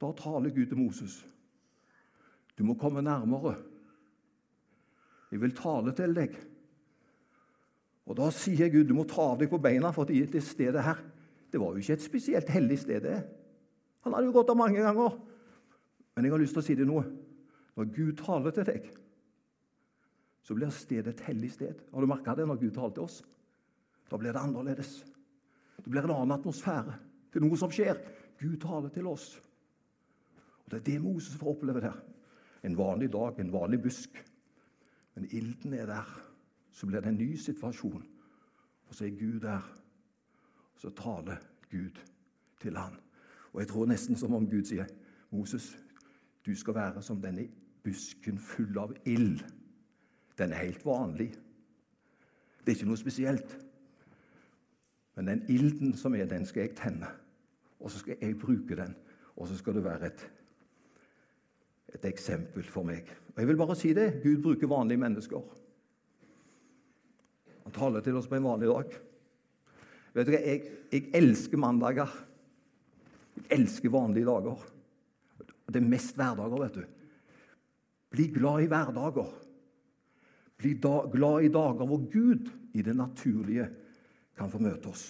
Da 0.00 0.12
taler 0.12 0.50
Gud 0.50 0.66
til 0.66 0.78
Moses. 0.78 1.24
Du 2.58 2.64
må 2.64 2.76
komme 2.78 3.02
nærmere. 3.02 3.56
Jeg 5.32 5.40
vil 5.42 5.54
tale 5.56 5.94
til 5.94 6.14
deg. 6.14 6.36
Og 8.06 8.16
Da 8.16 8.28
sier 8.30 8.70
Gud 8.70 8.86
du 8.88 8.94
må 8.94 9.06
ta 9.08 9.32
av 9.32 9.40
deg 9.40 9.50
på 9.50 9.58
beina, 9.58 9.90
for 9.90 10.04
det 10.04 10.42
stedet 10.42 10.84
her 10.84 11.00
det 11.50 11.60
var 11.62 11.70
jo 11.70 11.82
ikke 11.82 11.94
et 11.94 12.02
spesielt 12.02 12.48
hellig 12.50 12.80
sted. 12.82 13.00
det. 13.02 13.20
Han 14.02 14.12
hadde 14.12 14.26
jo 14.26 14.32
gått 14.32 14.48
der 14.48 14.58
mange 14.58 14.82
ganger. 14.82 15.20
Men 16.16 16.24
jeg 16.24 16.32
har 16.32 16.38
lyst 16.38 16.52
til 16.56 16.62
å 16.62 16.66
si 16.66 16.74
det 16.74 16.86
noe. 16.86 17.04
Når 17.76 17.90
Gud 17.94 18.16
taler 18.18 18.50
til 18.50 18.66
deg, 18.66 18.88
så 20.42 20.54
blir 20.54 20.70
stedet 20.70 21.14
et 21.14 21.20
hellig 21.28 21.52
sted. 21.52 21.78
Har 21.92 22.00
du 22.00 22.06
merka 22.06 22.34
det 22.34 22.46
når 22.46 22.58
Gud 22.60 22.74
taler 22.74 22.94
til 22.94 23.06
oss? 23.06 23.22
Da 24.10 24.18
blir 24.18 24.32
det 24.32 24.42
annerledes. 24.42 25.04
Det 25.78 25.90
blir 25.90 26.04
en 26.04 26.10
annen 26.10 26.34
atmosfære. 26.36 26.98
Det 27.30 27.40
er 27.40 27.46
noe 27.46 27.58
som 27.58 27.70
skjer. 27.70 28.02
Gud 28.38 28.58
taler 28.62 28.90
til 28.90 29.06
oss. 29.06 29.40
Og 30.64 30.70
Det 30.70 30.80
er 30.80 30.84
det 30.90 31.02
Moses 31.02 31.38
får 31.38 31.54
oppleve 31.54 31.80
der. 31.80 31.96
En 32.64 32.78
vanlig 32.78 33.12
dag, 33.12 33.38
en 33.38 33.52
vanlig 33.52 33.82
busk. 33.82 34.24
Men 35.14 35.28
ilden 35.30 35.74
er 35.74 35.86
der. 35.86 36.20
Så 36.72 36.86
blir 36.86 37.00
det 37.00 37.08
en 37.12 37.20
ny 37.20 37.36
situasjon. 37.36 38.04
Og 38.88 38.94
så 38.94 39.06
er 39.06 39.18
Gud 39.18 39.40
der. 39.40 39.62
Og 40.74 40.80
så 40.80 40.90
taler 40.90 41.36
Gud 41.70 42.00
til 42.60 42.76
han. 42.76 42.96
Og 43.52 43.60
jeg 43.60 43.68
tror 43.68 43.86
nesten 43.86 44.16
som 44.16 44.34
om 44.34 44.50
Gud 44.50 44.64
sier, 44.64 44.86
'Moses, 45.30 45.78
du 46.46 46.54
skal 46.54 46.74
være 46.74 47.02
som 47.02 47.22
denne 47.22 47.48
busken 47.84 48.38
full 48.38 48.78
av 48.78 48.96
ild.' 49.04 49.44
Den 50.38 50.52
er 50.52 50.56
helt 50.56 50.86
vanlig. 50.86 51.34
Det 52.60 52.72
er 52.72 52.76
ikke 52.76 52.86
noe 52.86 52.96
spesielt. 52.96 53.66
Men 55.14 55.26
den 55.26 55.44
ilden 55.48 55.94
som 55.96 56.14
er, 56.14 56.24
den 56.26 56.46
skal 56.46 56.60
jeg 56.60 56.76
tenne. 56.76 57.06
Og 57.80 57.90
så 57.90 57.98
skal 57.98 58.16
jeg 58.20 58.38
bruke 58.38 58.76
den. 58.76 58.96
Og 59.36 59.48
så 59.48 59.56
skal 59.56 59.74
det 59.74 59.84
være 59.84 60.06
et, 60.06 60.32
et 61.94 62.06
eksempel 62.10 62.66
for 62.66 62.86
meg. 62.86 63.08
Og 63.34 63.40
jeg 63.42 63.50
vil 63.50 63.58
bare 63.58 63.76
si 63.78 63.92
det. 63.96 64.08
Gud 64.22 64.42
bruker 64.42 64.70
vanlige 64.70 65.02
mennesker. 65.02 65.42
Han 67.64 67.74
taler 67.74 68.04
til 68.04 68.18
oss 68.18 68.28
på 68.30 68.38
en 68.38 68.46
vanlig 68.46 68.70
dag. 68.70 68.96
Vet 70.14 70.30
hva, 70.30 70.40
jeg, 70.40 70.72
jeg 70.92 71.10
elsker 71.18 71.60
mandager. 71.60 72.10
Jeg 73.38 73.46
elsker 73.58 73.94
vanlige 73.94 74.28
dager. 74.28 74.66
Det 75.64 75.80
er 75.80 75.88
mest 75.88 76.18
hverdager, 76.18 76.60
vet 76.60 76.76
du. 76.78 76.84
Bli 78.14 78.28
glad 78.34 78.62
i 78.62 78.68
hverdager. 78.70 79.30
Bli 80.60 80.74
da, 80.78 80.96
glad 81.10 81.46
i 81.46 81.52
dager 81.54 81.88
hvor 81.88 82.04
Gud 82.10 82.50
i 82.74 82.82
det 82.82 82.94
naturlige 82.96 83.66
kan 84.38 84.50
få 84.50 84.60
møte 84.62 84.90
oss. 84.90 85.06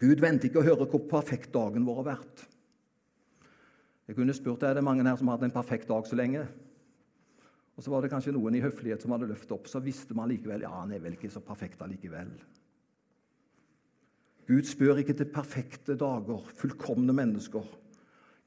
Gud 0.00 0.20
venter 0.20 0.50
ikke 0.50 0.60
å 0.60 0.66
høre 0.66 0.88
hvor 0.90 1.06
perfekt 1.08 1.54
dagen 1.54 1.86
vår 1.86 2.02
har 2.02 2.10
vært. 2.16 2.44
Jeg 4.08 4.18
kunne 4.18 4.34
spurt 4.36 4.62
er 4.66 4.76
det 4.76 4.84
mange 4.84 5.04
her 5.06 5.16
som 5.16 5.30
hatt 5.32 5.44
en 5.46 5.54
perfekt 5.54 5.88
dag 5.88 6.06
så 6.06 6.16
lenge. 6.18 6.44
Og 7.74 7.82
så 7.82 7.90
var 7.90 8.04
det 8.04 8.10
kanskje 8.12 8.34
noen 8.36 8.54
i 8.54 8.62
høflighet 8.62 9.02
som 9.02 9.14
hadde 9.14 9.30
løftet 9.30 9.54
opp. 9.56 9.70
Så 9.70 9.82
visste 9.82 10.14
man 10.16 10.28
likevel 10.30 10.66
ja, 10.66 10.72
han 10.76 10.92
er 10.94 11.02
vel 11.02 11.16
ikke 11.16 11.32
så 11.32 11.42
perfekt 11.42 11.82
allikevel. 11.82 12.30
Gud 14.44 14.68
spør 14.68 15.00
ikke 15.00 15.16
til 15.16 15.30
perfekte 15.32 15.96
dager, 15.96 16.44
fullkomne 16.60 17.14
mennesker. 17.16 17.64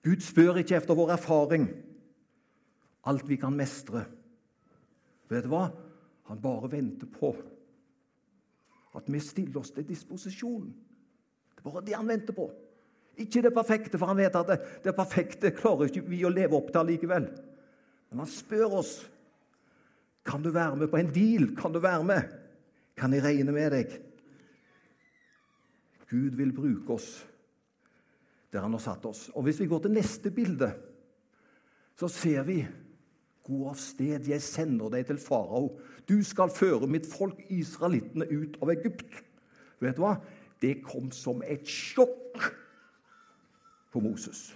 Gud 0.05 0.21
spør 0.21 0.61
ikke 0.61 0.77
etter 0.77 0.95
vår 0.95 1.15
erfaring, 1.15 1.65
alt 3.09 3.25
vi 3.27 3.39
kan 3.41 3.55
mestre. 3.57 4.05
Vet 5.27 5.47
du 5.47 5.51
hva? 5.51 5.65
Han 6.29 6.43
bare 6.43 6.69
venter 6.71 7.09
på 7.09 7.33
at 8.97 9.09
vi 9.11 9.19
stiller 9.21 9.61
oss 9.61 9.73
til 9.73 9.87
disposisjon. 9.87 10.69
Det 10.69 11.63
er 11.63 11.67
bare 11.67 11.85
det 11.85 11.97
han 11.97 12.09
venter 12.09 12.35
på. 12.35 12.47
Ikke 13.17 13.41
det 13.41 13.53
perfekte, 13.53 13.97
for 13.97 14.11
han 14.11 14.19
vet 14.19 14.35
at 14.37 14.49
det, 14.51 14.57
det 14.85 14.95
perfekte 14.95 15.53
klarer 15.57 15.89
ikke 15.89 16.05
vi 16.05 16.23
å 16.27 16.33
leve 16.33 16.57
opp 16.57 16.69
til 16.73 16.91
likevel. 16.91 17.29
Men 18.11 18.23
han 18.23 18.29
spør 18.29 18.79
oss 18.81 18.97
kan 20.27 20.43
du 20.43 20.51
være 20.51 20.75
med 20.75 20.91
på 20.91 20.99
en 20.99 21.13
deal? 21.13 21.47
Kan 21.55 21.73
du 21.73 21.79
være 21.79 22.03
med? 22.03 22.33
Kan 22.97 23.13
jeg 23.15 23.23
regne 23.23 23.53
med 23.55 23.71
deg? 23.71 23.93
Gud 26.11 26.35
vil 26.39 26.51
bruke 26.55 26.97
oss 26.97 27.07
der 28.51 28.63
han 28.63 28.75
har 28.75 28.83
satt 28.83 29.05
oss. 29.05 29.27
Og 29.35 29.43
Hvis 29.43 29.59
vi 29.59 29.67
går 29.67 29.85
til 29.85 29.95
neste 29.95 30.31
bilde, 30.31 30.71
så 31.95 32.07
ser 32.11 32.43
vi 32.47 32.61
Gå 33.47 33.61
av 33.69 33.77
sted, 33.79 34.25
jeg 34.27 34.43
sender 34.43 34.89
deg 34.91 35.05
til 35.07 35.19
farao. 35.23 35.69
Du 36.03 36.17
skal 36.27 36.51
føre 36.51 36.87
mitt 36.91 37.05
folk, 37.07 37.37
israelittene, 37.47 38.25
ut 38.27 38.57
av 38.59 38.73
Egypt. 38.73 39.21
Vet 39.79 39.95
du 39.95 40.01
hva? 40.03 40.17
Det 40.59 40.81
kom 40.83 41.07
som 41.15 41.39
et 41.47 41.63
sjokk 41.63 42.43
på 43.93 44.01
Moses. 44.03 44.49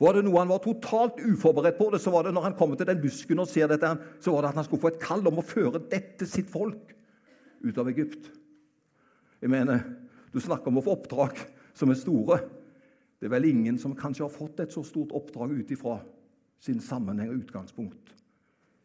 Var 0.00 0.16
det 0.16 0.24
noe 0.26 0.40
han 0.40 0.50
var 0.50 0.62
totalt 0.64 1.20
uforberedt 1.22 1.78
på, 1.78 1.88
det, 1.92 2.00
så 2.02 2.10
var 2.10 2.26
det 2.26 2.34
når 2.34 2.48
han 2.48 2.56
kommer 2.58 2.78
til 2.78 2.88
den 2.88 3.00
busken 3.02 3.40
og 3.40 3.48
ser 3.50 3.70
dette, 3.70 3.92
så 4.20 4.34
var 4.34 4.42
det 4.42 4.50
at 4.50 4.58
han 4.58 4.66
skulle 4.66 4.82
få 4.82 4.90
et 4.90 5.02
kall 5.02 5.22
om 5.30 5.38
å 5.40 5.46
føre 5.46 5.82
dette 5.90 6.26
sitt 6.28 6.50
folk 6.50 6.90
ut 7.64 7.78
av 7.80 7.90
Egypt. 7.92 8.32
Jeg 9.40 9.52
mener, 9.52 9.84
Du 10.34 10.40
snakker 10.42 10.66
om 10.66 10.80
å 10.80 10.82
få 10.82 10.96
oppdrag 10.96 11.38
som 11.78 11.92
er 11.92 11.98
store. 12.00 12.40
Det 13.22 13.28
er 13.28 13.34
vel 13.36 13.44
ingen 13.46 13.76
som 13.78 13.92
kanskje 13.94 14.24
har 14.24 14.32
fått 14.34 14.58
et 14.64 14.72
så 14.74 14.82
stort 14.82 15.14
oppdrag 15.14 15.52
ut 15.54 15.70
ifra 15.70 16.00
sin 16.58 16.80
sammenheng 16.82 17.30
og 17.30 17.44
utgangspunkt 17.44 18.10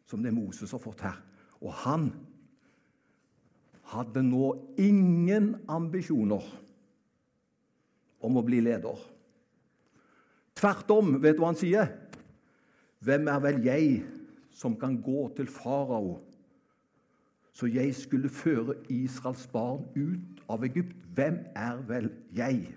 som 0.06 0.22
det 0.22 0.30
Moses 0.30 0.70
har 0.70 0.78
fått 0.78 1.02
her. 1.02 1.16
Og 1.58 1.74
han 1.82 2.12
hadde 3.90 4.22
nå 4.22 4.52
ingen 4.78 5.56
ambisjoner 5.70 6.46
om 8.22 8.38
å 8.38 8.44
bli 8.46 8.60
leder. 8.62 9.02
Tvert 10.58 10.90
om, 10.92 11.14
vet 11.22 11.38
du 11.38 11.42
hva 11.42 11.52
han 11.52 11.60
sier? 11.60 11.92
Hvem 13.00 13.28
er 13.32 13.38
vel 13.44 13.62
jeg 13.64 14.02
som 14.52 14.74
kan 14.76 14.98
gå 15.00 15.28
til 15.36 15.48
farao, 15.48 16.18
så 17.52 17.68
jeg 17.68 17.94
skulle 17.96 18.28
føre 18.32 18.76
Israels 18.92 19.46
barn 19.52 19.86
ut 19.96 20.42
av 20.50 20.64
Egypt? 20.68 20.96
Hvem 21.16 21.40
er 21.56 21.80
vel 21.88 22.10
jeg? 22.36 22.68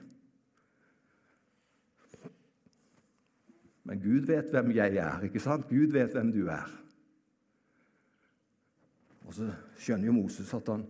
Men 3.83 3.99
Gud 3.99 4.29
vet 4.29 4.51
hvem 4.51 4.71
jeg 4.77 4.95
er, 4.95 5.25
ikke 5.27 5.43
sant? 5.43 5.67
Gud 5.67 5.91
vet 5.91 6.15
hvem 6.15 6.31
du 6.31 6.45
er. 6.47 6.71
Og 9.27 9.35
så 9.35 9.49
skjønner 9.79 10.07
jo 10.07 10.15
Moses 10.15 10.53
at 10.55 10.69
han, 10.71 10.85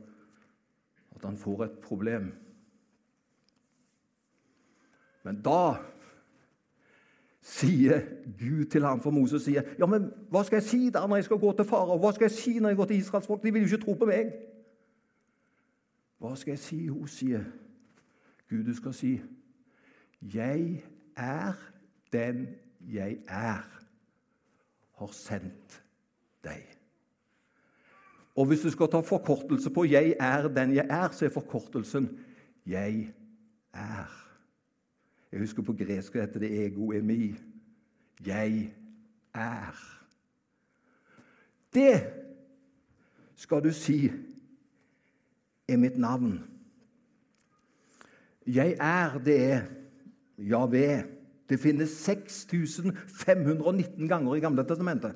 at 1.15 1.25
han 1.25 1.37
får 1.37 1.65
et 1.65 1.79
problem. 1.81 2.29
Men 5.23 5.41
da 5.41 5.79
sier 7.43 8.01
Gud 8.39 8.65
til 8.65 8.85
ham, 8.85 9.01
for 9.01 9.11
Moses 9.11 9.43
sier, 9.43 9.61
'Ja, 9.79 9.85
men 9.85 10.11
hva 10.29 10.43
skal 10.43 10.55
jeg 10.55 10.63
si 10.63 10.89
da 10.89 11.07
når 11.07 11.15
jeg 11.15 11.25
skal 11.25 11.37
gå 11.37 11.51
til 11.51 11.65
farao?' 11.65 11.97
'Hva 11.99 12.11
skal 12.11 12.23
jeg 12.23 12.31
si 12.31 12.59
når 12.59 12.69
jeg 12.69 12.77
går 12.77 12.85
til 12.85 12.97
Israels 12.97 13.27
folk?' 13.27 13.43
De 13.43 13.53
vil 13.53 13.61
jo 13.61 13.75
ikke 13.75 13.85
tro 13.85 13.93
på 13.93 14.05
meg. 14.05 14.33
Hva 16.19 16.35
skal 16.35 16.51
jeg 16.51 16.59
si? 16.59 16.87
Hun 16.87 17.07
sier, 17.07 17.43
Gud, 18.49 18.63
du 18.63 18.75
skal 18.75 18.93
si, 18.93 19.21
'Jeg 20.21 20.83
er 21.17 21.53
den 22.13 22.47
jeg 22.79 23.17
er', 23.27 23.83
har 24.97 25.09
sendt 25.11 25.83
deg. 26.43 26.63
Og 28.35 28.45
hvis 28.45 28.61
du 28.61 28.69
skal 28.69 28.87
ta 28.87 28.99
forkortelse 28.99 29.69
på 29.69 29.83
'jeg 29.83 30.15
er 30.19 30.47
den 30.47 30.75
jeg 30.75 30.87
er', 30.89 31.11
så 31.11 31.25
er 31.25 31.29
forkortelsen 31.29 32.19
'jeg 32.65 33.13
er'. 33.73 34.22
Jeg 35.33 35.41
husker 35.41 35.65
på 35.65 35.73
gresk 35.73 36.13
heter 36.13 36.39
det 36.39 36.51
'ego 36.51 36.93
emi'. 36.93 37.35
Jeg 38.25 38.73
er. 39.33 40.01
Det 41.73 42.03
skal 43.35 43.63
du 43.63 43.71
si 43.71 44.11
er 45.67 45.77
mitt 45.77 45.97
navn. 45.97 46.43
Jeg 48.47 48.75
er, 48.79 49.17
det 49.17 49.51
er 49.51 49.61
Javé. 50.37 51.03
Det 51.49 51.59
finnes 51.59 51.89
6519 51.89 54.07
ganger 54.07 54.35
i 54.35 54.39
Gamle 54.39 54.63
testamentet. 54.63 55.15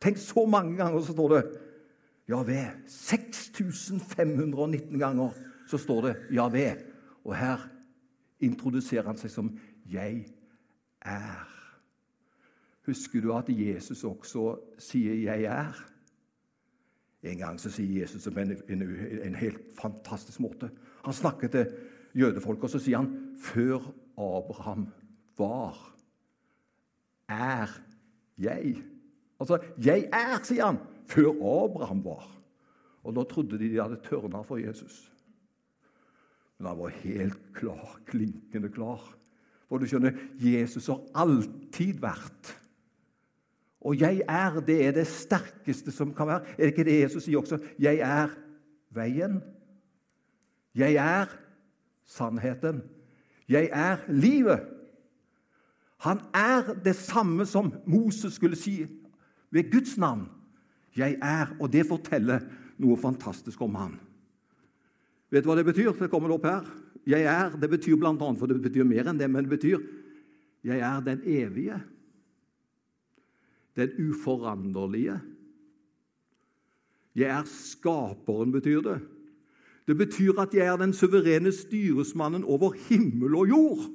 Tenk 0.00 0.16
så 0.16 0.46
mange 0.46 0.76
ganger 0.76 1.00
så 1.00 1.12
står 1.12 1.28
det 1.28 1.58
Javé. 2.28 2.70
6519 2.86 4.98
ganger 4.98 5.30
så 5.68 5.78
står 5.78 6.00
det 6.00 6.16
Javé. 6.30 6.74
Og 7.24 7.36
her 7.36 7.79
introduserer 8.40 9.06
han 9.06 9.16
seg 9.16 9.30
som 9.30 9.58
'Jeg 9.86 10.26
er'. 11.00 11.60
Husker 12.86 13.20
du 13.20 13.32
at 13.36 13.48
Jesus 13.48 14.04
også 14.04 14.58
sier 14.78 15.14
'jeg 15.14 15.44
er'? 15.44 15.90
En 17.22 17.38
gang 17.38 17.60
så 17.60 17.70
sier 17.70 18.00
Jesus 18.00 18.28
på 18.32 18.40
en, 18.40 18.56
en, 18.68 18.82
en, 19.22 19.34
helt 19.34 19.60
fantastisk 19.80 20.40
måte. 20.40 20.70
Han 21.04 21.14
snakker 21.14 21.48
til 21.48 21.66
jødefolk, 22.14 22.62
og 22.62 22.70
så 22.70 22.78
sier 22.78 22.96
han 22.96 23.36
'Før 23.38 23.92
Abraham 24.18 24.88
var, 25.38 25.96
er 27.28 27.80
jeg'. 28.38 28.82
Altså 29.40 29.58
'jeg 29.84 30.08
er', 30.12 30.44
sier 30.44 30.66
han. 30.66 30.78
Før 31.06 31.30
Abraham 31.30 32.04
var. 32.04 32.40
Og 33.02 33.16
da 33.16 33.22
trodde 33.22 33.58
de 33.58 33.70
de 33.70 33.82
hadde 33.82 34.00
tørna 34.04 34.42
for 34.42 34.56
Jesus. 34.56 35.12
Men 36.60 36.74
han 36.74 36.78
var 36.82 36.96
helt 37.02 37.40
klar, 37.56 37.98
klinkende 38.06 38.68
klar. 38.68 39.00
For 39.70 39.80
du 39.80 39.88
skjønner, 39.88 40.12
Jesus 40.36 40.90
har 40.90 41.00
alltid 41.22 42.02
vært 42.02 42.56
og 43.80 43.96
'jeg 43.96 44.22
er' 44.28 44.60
det 44.60 44.86
er 44.86 44.90
det 44.90 45.06
sterkeste 45.06 45.92
som 45.92 46.14
kan 46.14 46.26
være. 46.26 46.40
Er 46.40 46.56
det 46.56 46.66
ikke 46.66 46.84
det 46.84 47.00
Jesus 47.00 47.24
sier 47.24 47.38
også? 47.38 47.58
'Jeg 47.78 47.98
er 47.98 48.28
veien'. 48.90 49.40
'Jeg 50.74 50.94
er 50.94 51.26
sannheten'. 52.04 52.82
'Jeg 53.48 53.68
er 53.72 53.96
livet'. 54.08 54.64
Han 55.98 56.20
er 56.34 56.74
det 56.84 56.96
samme 56.96 57.46
som 57.46 57.74
Moses 57.86 58.34
skulle 58.34 58.56
si 58.56 58.86
ved 59.50 59.72
Guds 59.72 59.98
navn. 59.98 60.28
'Jeg 60.96 61.18
er', 61.22 61.56
og 61.60 61.72
det 61.72 61.86
forteller 61.86 62.40
noe 62.78 62.96
fantastisk 62.96 63.60
om 63.60 63.74
han. 63.74 64.00
Vet 65.30 65.44
du 65.44 65.50
hva 65.50 65.56
det 65.56 65.68
betyr? 65.68 65.92
Det 65.98 66.10
kommer 66.10 66.32
opp 66.34 66.44
her. 66.44 66.66
'Jeg 67.06 67.22
er' 67.24 67.56
det 67.56 67.70
betyr 67.70 67.96
blant 67.96 68.20
annet, 68.20 68.38
for 68.38 68.46
det 68.46 68.60
betyr 68.60 68.84
mer 68.84 69.08
enn 69.08 69.18
det, 69.18 69.30
men 69.30 69.44
det 69.46 69.50
betyr 69.58 69.80
'jeg 70.62 70.78
er 70.78 71.00
den 71.00 71.22
evige' 71.24 71.80
den 73.76 74.10
uforanderlige. 74.10 75.20
Jeg 77.14 77.30
er 77.30 77.44
skaperen, 77.44 78.52
betyr 78.52 78.80
det. 78.80 79.00
Det 79.86 79.96
betyr 79.98 80.38
at 80.38 80.54
jeg 80.54 80.66
er 80.66 80.76
den 80.76 80.92
suverene 80.92 81.52
styresmannen 81.52 82.44
over 82.44 82.72
himmel 82.88 83.34
og 83.34 83.48
jord. 83.48 83.88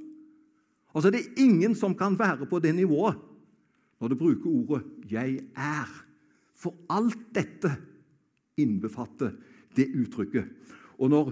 Altså, 0.95 1.09
Det 1.11 1.19
er 1.19 1.43
ingen 1.43 1.75
som 1.75 1.95
kan 1.95 2.19
være 2.19 2.45
på 2.45 2.59
det 2.59 2.75
nivået 2.75 3.15
når 4.01 4.07
du 4.07 4.15
bruker 4.15 4.49
ordet 4.49 4.83
'jeg 5.11 5.39
er'. 5.55 6.03
For 6.55 6.73
alt 6.89 7.35
dette 7.35 7.77
innbefatter 8.57 9.31
det 9.75 9.87
uttrykket. 9.95 10.45
Og 10.97 11.09
når, 11.09 11.31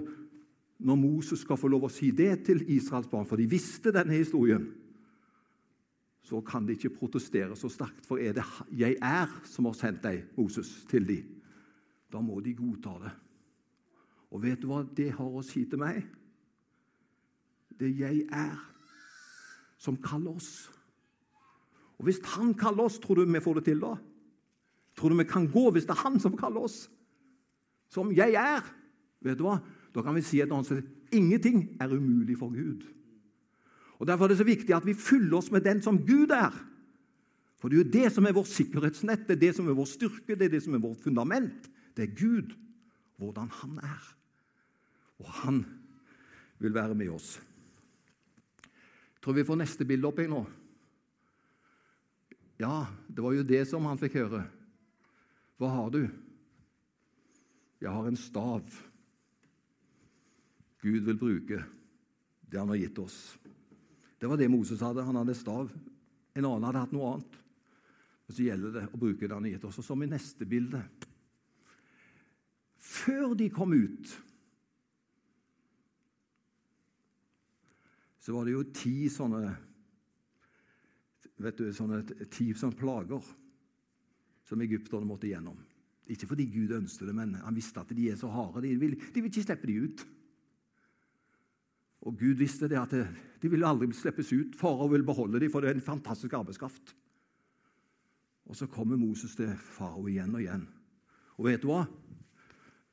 når 0.79 0.95
Moses 0.99 1.39
skal 1.39 1.59
få 1.59 1.69
lov 1.71 1.87
å 1.87 1.91
si 1.91 2.11
det 2.11 2.45
til 2.47 2.63
Israels 2.71 3.09
barn, 3.11 3.27
for 3.27 3.39
de 3.39 3.47
visste 3.49 3.93
denne 3.95 4.17
historien, 4.17 4.65
så 6.23 6.39
kan 6.41 6.65
de 6.65 6.75
ikke 6.77 6.93
protestere 6.95 7.55
så 7.59 7.69
sterkt. 7.69 8.05
For 8.07 8.17
er 8.17 8.33
det 8.33 8.43
'jeg 8.71 8.97
er' 9.01 9.41
som 9.43 9.65
har 9.65 9.73
sendt 9.73 10.03
deg, 10.03 10.23
Moses, 10.37 10.85
til 10.89 11.07
dem, 11.07 11.41
da 12.11 12.21
må 12.21 12.39
de 12.39 12.53
godta 12.53 12.89
det. 13.03 13.11
Og 14.31 14.41
vet 14.41 14.61
du 14.61 14.67
hva 14.67 14.83
det 14.95 15.11
har 15.11 15.25
å 15.25 15.43
si 15.43 15.65
til 15.65 15.79
meg? 15.79 16.07
Det 17.79 17.99
'jeg 17.99 18.27
er' 18.31 18.69
som 19.77 19.97
kaller 19.97 20.31
oss. 20.31 20.71
Og 21.99 22.05
Hvis 22.05 22.19
han 22.23 22.53
kaller 22.53 22.83
oss, 22.83 22.99
tror 22.99 23.15
du 23.15 23.25
vi 23.25 23.39
får 23.39 23.53
det 23.53 23.65
til 23.65 23.79
da? 23.79 23.95
Tror 24.95 25.09
du 25.09 25.15
vi 25.15 25.23
kan 25.23 25.47
gå 25.47 25.71
hvis 25.71 25.85
det 25.85 25.91
er 25.91 26.03
han 26.09 26.19
som 26.19 26.37
kaller 26.37 26.61
oss? 26.61 26.89
Som 27.89 28.11
'jeg 28.11 28.33
er'? 28.33 28.82
Vet 29.23 29.39
du 29.39 29.45
hva? 29.47 29.57
Da 29.93 30.03
kan 30.03 30.15
vi 30.17 30.25
si 30.25 30.41
et 30.41 30.51
annet 30.51 30.67
sted 30.67 30.83
ingenting 31.13 31.65
er 31.81 31.93
umulig 31.93 32.37
for 32.39 32.51
Gud. 32.53 32.83
Og 34.01 34.07
Derfor 34.07 34.25
er 34.25 34.33
det 34.33 34.41
så 34.41 34.47
viktig 34.47 34.73
at 34.75 34.85
vi 34.85 34.97
fyller 34.97 35.37
oss 35.37 35.51
med 35.51 35.63
den 35.63 35.81
som 35.81 36.01
Gud 36.05 36.33
er. 36.33 36.55
For 37.61 37.71
det 37.71 37.77
er 37.77 37.83
jo 37.85 37.93
det 37.93 38.09
som 38.11 38.25
er 38.27 38.35
vårt 38.35 38.51
sikkerhetsnett, 38.51 39.27
det 39.27 39.37
er 39.37 39.43
det 39.45 39.53
som 39.55 39.69
er 39.69 39.77
vår 39.77 39.87
styrke, 39.87 40.35
det 40.35 40.49
er 40.49 40.55
det 40.57 40.63
som 40.65 40.73
er 40.75 40.81
vårt 40.83 40.99
fundament. 40.99 41.69
Det 41.95 42.03
er 42.03 42.15
Gud, 42.17 42.51
hvordan 43.21 43.47
Han 43.61 43.77
er. 43.79 44.09
Og 45.23 45.29
Han 45.43 45.63
vil 46.59 46.73
være 46.73 46.95
med 46.95 47.13
oss. 47.13 47.37
Jeg 48.59 49.23
tror 49.23 49.37
vi 49.37 49.47
får 49.47 49.61
neste 49.61 49.87
bilde 49.87 50.09
opp 50.09 50.19
igjen 50.19 50.35
nå. 50.35 50.43
Ja, 52.59 52.85
det 53.07 53.23
var 53.23 53.31
jo 53.31 53.47
det 53.47 53.63
som 53.69 53.85
han 53.87 53.99
fikk 53.99 54.19
høre. 54.19 54.43
Hva 55.59 55.69
har 55.71 55.89
du? 55.93 56.01
Jeg 57.79 57.91
har 57.91 58.07
en 58.07 58.19
stav 58.19 58.67
Gud 60.83 61.05
vil 61.07 61.17
bruke. 61.17 61.61
Det 62.43 62.59
han 62.59 62.69
har 62.69 62.81
gitt 62.81 62.99
oss. 62.99 63.37
Det 64.19 64.27
var 64.27 64.37
det 64.37 64.49
Moses 64.51 64.83
hadde. 64.83 65.05
Han 65.07 65.15
hadde 65.15 65.35
stav. 65.35 65.71
En 66.35 66.45
annen 66.45 66.67
hadde 66.67 66.83
hatt 66.83 66.95
noe 66.95 67.13
annet. 67.13 67.39
Og 68.27 68.35
Så 68.35 68.45
gjelder 68.45 68.75
det 68.75 68.83
å 68.91 68.99
bruke 68.99 69.25
det 69.25 69.35
han 69.35 69.47
har 69.47 69.55
gitt 69.55 69.67
oss. 69.69 69.79
Og 69.79 69.87
som 69.87 70.03
i 70.03 70.11
neste 70.11 70.47
bilde 70.49 70.83
Før 72.83 73.31
de 73.39 73.47
kom 73.49 73.71
ut, 73.71 74.09
så 78.19 78.35
var 78.35 78.45
det 78.45 78.53
jo 78.53 78.63
ti 78.75 79.07
sånne 79.11 79.39
vet 81.43 81.59
du, 81.59 81.69
sånne 81.75 82.01
ti 82.31 82.49
sånne 82.55 82.77
plager 82.77 83.23
som 84.47 84.61
egypterne 84.63 85.07
måtte 85.07 85.31
gjennom. 85.31 85.57
Ikke 86.11 86.27
fordi 86.29 86.45
Gud 86.51 86.75
ønsket 86.75 87.07
det, 87.09 87.15
men 87.15 87.37
han 87.39 87.55
visste 87.55 87.81
at 87.81 87.91
de 87.95 88.09
er 88.11 88.19
så 88.19 88.29
harde. 88.31 88.65
De 88.65 88.75
vil, 88.79 88.95
de 88.99 89.23
vil 89.23 89.31
ikke 89.31 89.45
slippe 89.47 89.69
de 89.69 89.79
ut. 89.87 90.03
Og 92.03 92.17
Gud 92.19 92.35
visste 92.39 92.67
det 92.67 92.79
at 92.79 92.93
de 92.93 93.49
ville 93.51 93.67
aldri 93.67 93.87
slippes 93.95 94.33
ut. 94.35 94.57
Farao 94.59 94.89
ville 94.91 95.07
beholde 95.07 95.39
dem, 95.39 95.51
for 95.51 95.63
det 95.63 95.71
er 95.71 95.79
en 95.79 95.85
fantastisk 95.85 96.33
arbeidskraft. 96.35 96.95
Og 98.45 98.57
så 98.59 98.67
kommer 98.67 98.99
Moses 98.99 99.35
til 99.39 99.53
farao 99.55 100.07
igjen 100.11 100.35
og 100.35 100.43
igjen. 100.43 100.65
Og 101.39 101.47
vet 101.47 101.63
du 101.63 101.69
hva? 101.71 101.85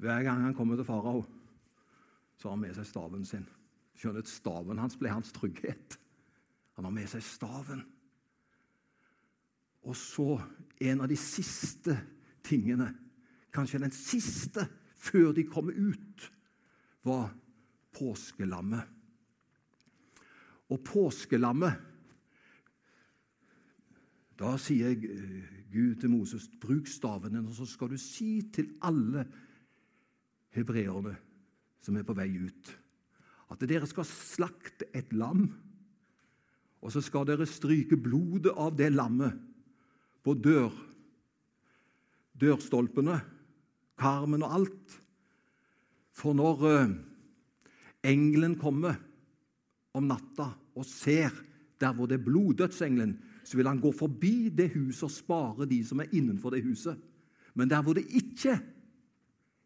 Hver 0.01 0.23
gang 0.25 0.44
han 0.46 0.55
kommer 0.55 0.79
til 0.79 0.87
farao, 0.87 1.25
så 2.38 2.49
har 2.49 2.55
han 2.55 2.62
med 2.62 2.77
seg 2.79 2.87
staven 2.88 3.27
sin. 3.27 3.49
Skjønner 4.01 4.23
at 4.25 4.31
Staven 4.33 4.79
hans 4.81 4.96
ble 4.96 5.11
hans 5.12 5.33
trygghet. 5.37 5.99
Han 6.79 6.87
har 6.87 6.94
med 6.94 7.11
seg 7.11 7.25
staven. 7.27 7.83
Og 9.85 9.96
så 9.96 10.38
en 10.81 11.03
av 11.05 11.11
de 11.11 11.18
siste 11.20 11.99
tingene, 12.46 12.94
kanskje 13.53 13.83
den 13.83 13.92
siste 13.92 14.64
før 14.96 15.35
de 15.37 15.44
kommer 15.49 15.77
ut, 15.77 16.31
var 17.05 17.35
påskelammet. 17.96 19.00
Og 20.71 20.83
påskelammet 20.87 21.87
Da 24.41 24.55
sier 24.57 24.95
Gud 25.71 25.99
til 26.01 26.11
Moses, 26.11 26.47
bruk 26.63 26.89
staven 26.89 27.35
din, 27.35 27.45
og 27.45 27.53
så 27.59 27.67
skal 27.69 27.91
du 27.93 27.99
si 28.01 28.41
til 28.55 28.71
alle 28.81 29.27
hebreerne 30.57 31.13
som 31.85 31.97
er 31.97 32.07
på 32.09 32.17
vei 32.17 32.31
ut, 32.41 32.71
at 33.53 33.63
dere 33.69 33.89
skal 33.89 34.07
slakte 34.09 34.89
et 34.97 35.13
lam, 35.13 35.45
og 36.81 36.93
så 36.93 37.03
skal 37.05 37.27
dere 37.29 37.49
stryke 37.49 37.99
blodet 38.01 38.55
av 38.57 38.73
det 38.79 38.89
lammet 38.95 39.37
på 40.25 40.35
dør, 40.41 40.73
dørstolpene, 42.41 43.19
karmen 44.01 44.45
og 44.47 44.57
alt. 44.61 44.97
For 46.17 46.37
når 46.37 46.65
uh, 46.65 46.95
engelen 48.09 48.57
kommer 48.61 48.97
om 49.97 50.09
natta 50.09 50.51
og 50.81 50.88
ser 50.88 51.35
der 51.81 51.93
hvor 51.97 52.09
det 52.09 52.19
er 52.19 52.25
bloddødsengelen, 52.25 53.19
så 53.45 53.57
vil 53.57 53.69
han 53.69 53.81
gå 53.81 53.93
forbi 53.93 54.49
det 54.49 54.71
huset 54.75 55.09
og 55.09 55.12
spare 55.12 55.69
de 55.69 55.81
som 55.85 56.01
er 56.01 56.12
innenfor 56.12 56.53
det 56.55 56.64
huset. 56.64 56.97
Men 57.55 57.71
der 57.71 57.83
hvor 57.83 57.97
det 57.97 58.07
ikke 58.09 58.61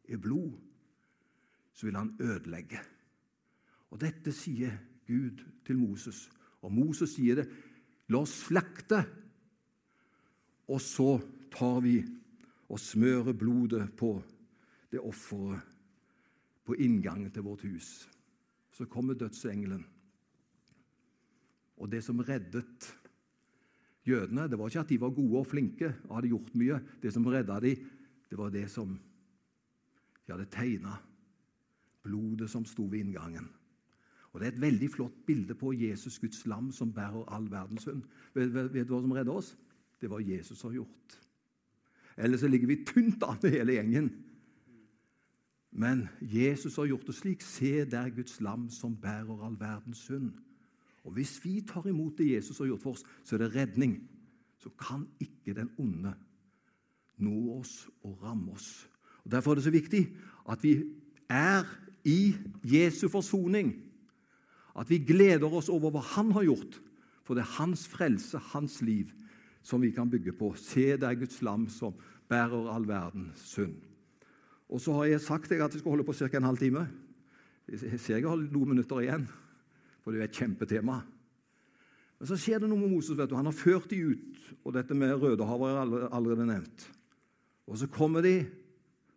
er 0.08 0.18
blod, 0.18 0.52
så 1.74 1.86
vil 1.86 1.96
han 1.96 2.14
ødelegge. 2.20 2.78
Og 3.90 4.00
Dette 4.00 4.32
sier 4.32 4.74
Gud 5.06 5.42
til 5.66 5.78
Moses. 5.78 6.30
Og 6.62 6.72
Moses 6.72 7.14
sier 7.14 7.42
det. 7.42 7.48
La 8.08 8.20
oss 8.24 8.34
slakte, 8.46 9.04
og 10.68 10.80
så 10.80 11.18
tar 11.52 11.80
vi 11.84 11.98
og 12.68 12.80
smører 12.80 13.36
blodet 13.36 13.86
på 13.96 14.16
det 14.92 15.00
offeret 15.00 15.60
på 16.64 16.76
inngangen 16.80 17.30
til 17.32 17.44
vårt 17.44 17.64
hus. 17.68 18.08
Så 18.72 18.86
kommer 18.90 19.14
dødsengelen. 19.14 19.84
Og 21.76 21.90
det 21.90 22.04
som 22.04 22.20
reddet 22.20 22.90
jødene, 24.06 24.48
det 24.48 24.58
var 24.58 24.70
ikke 24.70 24.84
at 24.84 24.92
de 24.92 25.00
var 25.00 25.16
gode 25.16 25.40
og 25.40 25.46
flinke 25.46 25.94
og 26.08 26.16
hadde 26.18 26.30
gjort 26.30 26.54
mye. 26.54 26.78
Det 27.02 27.12
som 27.12 27.26
redda 27.26 27.58
dem, 27.60 27.90
det 28.30 28.38
var 28.38 28.50
det 28.54 28.68
som 28.70 28.94
de 30.26 30.32
hadde 30.32 30.48
tegna. 30.50 30.96
Blodet 32.04 32.50
som 32.50 32.64
sto 32.68 32.84
ved 32.84 33.00
inngangen. 33.00 33.48
Og 34.34 34.40
Det 34.40 34.46
er 34.46 34.52
et 34.52 34.60
veldig 34.60 34.90
flott 34.90 35.26
bilde 35.26 35.54
på 35.54 35.72
Jesus, 35.72 36.18
Guds 36.18 36.46
lam, 36.46 36.72
som 36.72 36.92
bærer 36.92 37.24
all 37.30 37.50
verdens 37.50 37.82
synd. 37.82 38.02
Vet, 38.34 38.54
vet, 38.54 38.88
du 38.88 38.94
hva 38.94 39.00
som 39.00 39.12
redder 39.14 39.32
oss? 39.32 39.52
Det 40.00 40.10
var 40.10 40.18
Jesus 40.18 40.58
som 40.58 40.70
har 40.70 40.80
gjort. 40.80 41.18
Ellers 42.16 42.40
så 42.40 42.48
ligger 42.48 42.66
vi 42.66 42.84
tynt 42.84 43.22
an 43.22 43.38
med 43.42 43.54
hele 43.54 43.76
gjengen. 43.78 44.10
Men 45.70 46.08
Jesus 46.20 46.76
har 46.76 46.86
gjort 46.86 47.06
det 47.06 47.14
slik. 47.14 47.42
Se 47.42 47.84
der 47.84 48.10
Guds 48.10 48.40
lam 48.40 48.68
som 48.70 48.96
bærer 48.96 49.46
all 49.46 49.56
verdens 49.60 50.02
synd. 50.06 50.32
Og 51.04 51.12
Hvis 51.12 51.36
vi 51.44 51.60
tar 51.60 51.86
imot 51.86 52.18
det 52.18 52.32
Jesus 52.32 52.58
har 52.58 52.66
gjort 52.66 52.82
for 52.82 52.96
oss, 52.96 53.04
så 53.24 53.36
er 53.36 53.44
det 53.44 53.54
redning. 53.54 53.98
Så 54.58 54.70
kan 54.80 55.06
ikke 55.20 55.54
den 55.54 55.70
onde 55.78 56.14
nå 57.20 57.58
oss 57.58 57.88
og 58.02 58.22
ramme 58.22 58.52
oss. 58.52 58.88
Og 59.24 59.30
Derfor 59.30 59.50
er 59.50 59.54
det 59.54 59.64
så 59.64 59.70
viktig 59.74 60.08
at 60.50 60.62
vi 60.64 60.78
er 61.28 61.64
i 62.04 62.34
Jesu 62.64 63.08
forsoning. 63.08 63.74
At 64.76 64.90
vi 64.90 64.98
gleder 64.98 65.52
oss 65.52 65.68
over 65.68 65.92
hva 65.94 66.02
Han 66.16 66.32
har 66.32 66.48
gjort. 66.48 66.80
For 67.24 67.34
det 67.34 67.44
er 67.44 67.56
Hans 67.60 67.86
frelse, 67.88 68.38
Hans 68.52 68.82
liv, 68.82 69.12
som 69.62 69.82
vi 69.82 69.90
kan 69.90 70.10
bygge 70.10 70.32
på. 70.32 70.54
Se, 70.56 70.96
det 70.96 71.18
Guds 71.18 71.42
lam 71.42 71.68
som 71.68 71.94
bærer 72.28 72.68
all 72.72 72.88
verdens 72.88 73.38
synd. 73.38 73.76
Og 74.68 74.80
så 74.80 74.92
har 74.92 75.04
jeg 75.04 75.20
sagt 75.20 75.52
at 75.52 75.60
jeg 75.60 75.80
skal 75.80 75.90
holde 75.90 76.04
på 76.04 76.12
ca. 76.12 76.36
en 76.36 76.42
halv 76.50 76.58
time. 76.58 76.88
Jeg 77.68 78.00
ser 78.00 78.16
jeg 78.16 78.28
har 78.28 78.36
noen 78.36 78.68
minutter 78.68 79.00
igjen, 79.00 79.28
for 80.04 80.12
det 80.12 80.20
er 80.20 80.28
et 80.28 80.36
kjempetema. 80.36 81.00
Men 82.18 82.28
så 82.28 82.36
skjer 82.38 82.60
det 82.62 82.68
noe 82.70 82.78
med 82.78 82.92
Moses. 82.92 83.16
vet 83.16 83.30
du. 83.30 83.36
Han 83.36 83.48
har 83.48 83.56
ført 83.56 83.90
de 83.90 83.98
ut, 84.12 84.44
og 84.62 84.76
dette 84.76 84.94
med 84.96 85.16
Rødehavet 85.16 85.72
er 85.72 86.08
allerede 86.14 86.46
nevnt. 86.46 86.86
Og 87.66 87.80
så 87.80 87.88
kommer 87.88 88.22
de 88.22 88.44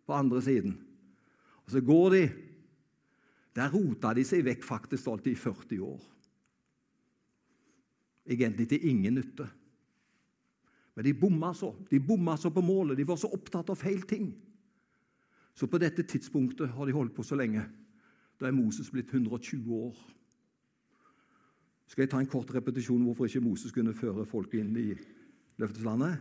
på 0.08 0.16
andre 0.16 0.40
siden, 0.42 0.78
og 1.64 1.72
så 1.72 1.84
går 1.84 2.10
de. 2.16 2.22
Der 3.56 3.72
rota 3.72 4.12
de 4.14 4.22
seg 4.24 4.44
vekk 4.46 4.62
faktisk 4.62 5.08
alltid 5.10 5.32
i 5.34 5.40
40 5.40 5.80
år. 5.82 6.02
Egentlig 8.28 8.68
til 8.70 8.84
ingen 8.86 9.16
nytte. 9.18 9.48
Men 10.94 11.06
de 11.06 11.14
bomma 11.14 11.50
så. 11.54 11.72
De 11.90 11.98
bomma 12.00 12.36
så 12.36 12.52
på 12.54 12.62
målet. 12.62 12.96
De 12.98 13.06
var 13.08 13.16
så 13.18 13.30
opptatt 13.34 13.70
av 13.72 13.80
feil 13.80 14.04
ting. 14.06 14.28
Så 15.54 15.66
på 15.66 15.80
dette 15.80 16.04
tidspunktet 16.06 16.70
har 16.70 16.86
de 16.86 16.94
holdt 16.94 17.16
på 17.16 17.24
så 17.26 17.34
lenge. 17.38 17.64
Da 18.38 18.46
er 18.46 18.54
Moses 18.54 18.92
blitt 18.94 19.10
120 19.10 19.74
år. 19.74 19.96
Skal 21.88 22.04
jeg 22.04 22.10
ta 22.12 22.20
en 22.20 22.28
kort 22.28 22.50
repetisjon 22.52 23.00
hvorfor 23.06 23.28
ikke 23.28 23.40
Moses 23.44 23.72
kunne 23.72 23.96
føre 23.96 24.26
folk 24.28 24.52
inn 24.58 24.74
i 24.76 24.90
løfteslandet? 25.60 26.20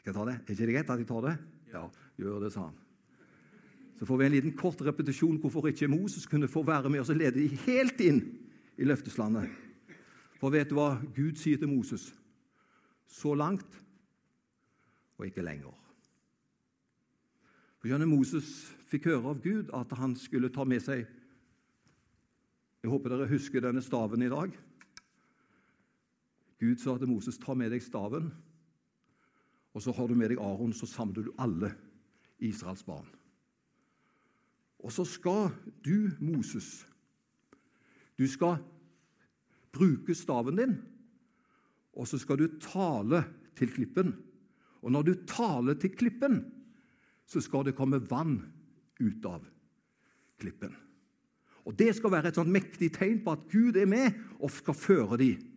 Skal 0.00 0.10
jeg 0.10 0.16
ta 0.18 0.26
det? 0.26 0.34
Er 0.34 0.56
ikke 0.56 0.66
det 0.66 0.74
greit 0.74 0.90
at 0.90 1.02
jeg 1.02 1.08
tar 1.08 1.28
det? 1.28 1.36
Ja, 1.70 1.84
gjør 2.18 2.42
det, 2.42 2.50
sa 2.54 2.66
han. 2.66 2.82
Så 3.96 4.04
får 4.08 4.18
vi 4.18 4.26
en 4.26 4.34
liten 4.34 4.56
kort 4.58 4.82
repetisjon 4.84 5.38
hvorfor 5.40 5.70
ikke 5.70 5.88
Moses 5.88 6.26
kunne 6.28 6.50
få 6.50 6.64
være 6.66 6.90
med 6.92 7.00
oss 7.00 7.14
og 7.14 7.20
lede 7.22 7.38
de 7.38 7.62
helt 7.64 8.02
inn 8.04 8.20
i 8.76 8.84
løfteslandet. 8.84 9.48
For 10.36 10.52
vet 10.52 10.68
du 10.68 10.76
hva 10.76 10.98
Gud 11.16 11.38
sier 11.40 11.56
til 11.60 11.70
Moses? 11.70 12.10
Så 13.08 13.32
langt 13.38 13.78
og 15.16 15.24
ikke 15.30 15.44
lenger. 15.46 15.72
For 17.80 17.88
skjønner, 17.88 18.10
Moses 18.10 18.50
fikk 18.90 19.08
høre 19.12 19.32
av 19.32 19.40
Gud 19.44 19.70
at 19.76 19.94
han 19.96 20.18
skulle 20.18 20.52
ta 20.52 20.66
med 20.66 20.82
seg 20.84 21.06
Jeg 22.82 22.92
håper 22.92 23.10
dere 23.10 23.30
husker 23.30 23.64
denne 23.64 23.82
staven 23.82 24.22
i 24.22 24.30
dag. 24.30 24.52
Gud 26.60 26.76
sa 26.80 26.96
til 26.98 27.08
Moses, 27.08 27.38
'Ta 27.38 27.54
med 27.54 27.70
deg 27.70 27.82
staven, 27.82 28.32
og 29.74 29.82
så 29.82 29.92
har 29.92 30.06
du 30.06 30.14
med 30.14 30.28
deg 30.28 30.38
Aron, 30.38 30.72
så 30.72 30.86
samler 30.86 31.22
du 31.22 31.32
alle 31.38 31.74
Israels 32.38 32.82
barn.' 32.82 33.12
Og 34.78 34.92
så 34.92 35.04
skal 35.04 35.50
du, 35.84 36.10
Moses, 36.20 36.86
du 38.18 38.26
skal 38.26 38.60
bruke 39.72 40.14
staven 40.14 40.56
din, 40.56 40.76
og 41.92 42.08
så 42.08 42.18
skal 42.18 42.38
du 42.38 42.58
tale 42.60 43.24
til 43.56 43.72
klippen. 43.72 44.14
Og 44.82 44.92
når 44.92 45.02
du 45.02 45.14
taler 45.26 45.74
til 45.74 45.90
klippen, 45.96 46.52
så 47.26 47.40
skal 47.40 47.64
det 47.64 47.74
komme 47.74 48.00
vann 48.10 48.38
ut 49.00 49.24
av 49.24 49.44
klippen. 50.38 50.76
Og 51.66 51.74
Det 51.78 51.96
skal 51.96 52.12
være 52.12 52.28
et 52.28 52.38
sånt 52.38 52.52
mektig 52.52 52.92
tegn 52.94 53.24
på 53.24 53.32
at 53.34 53.48
Gud 53.50 53.76
er 53.76 53.88
med 53.90 54.14
og 54.38 54.50
skal 54.54 54.74
føre 54.74 55.18
dem 55.18 55.55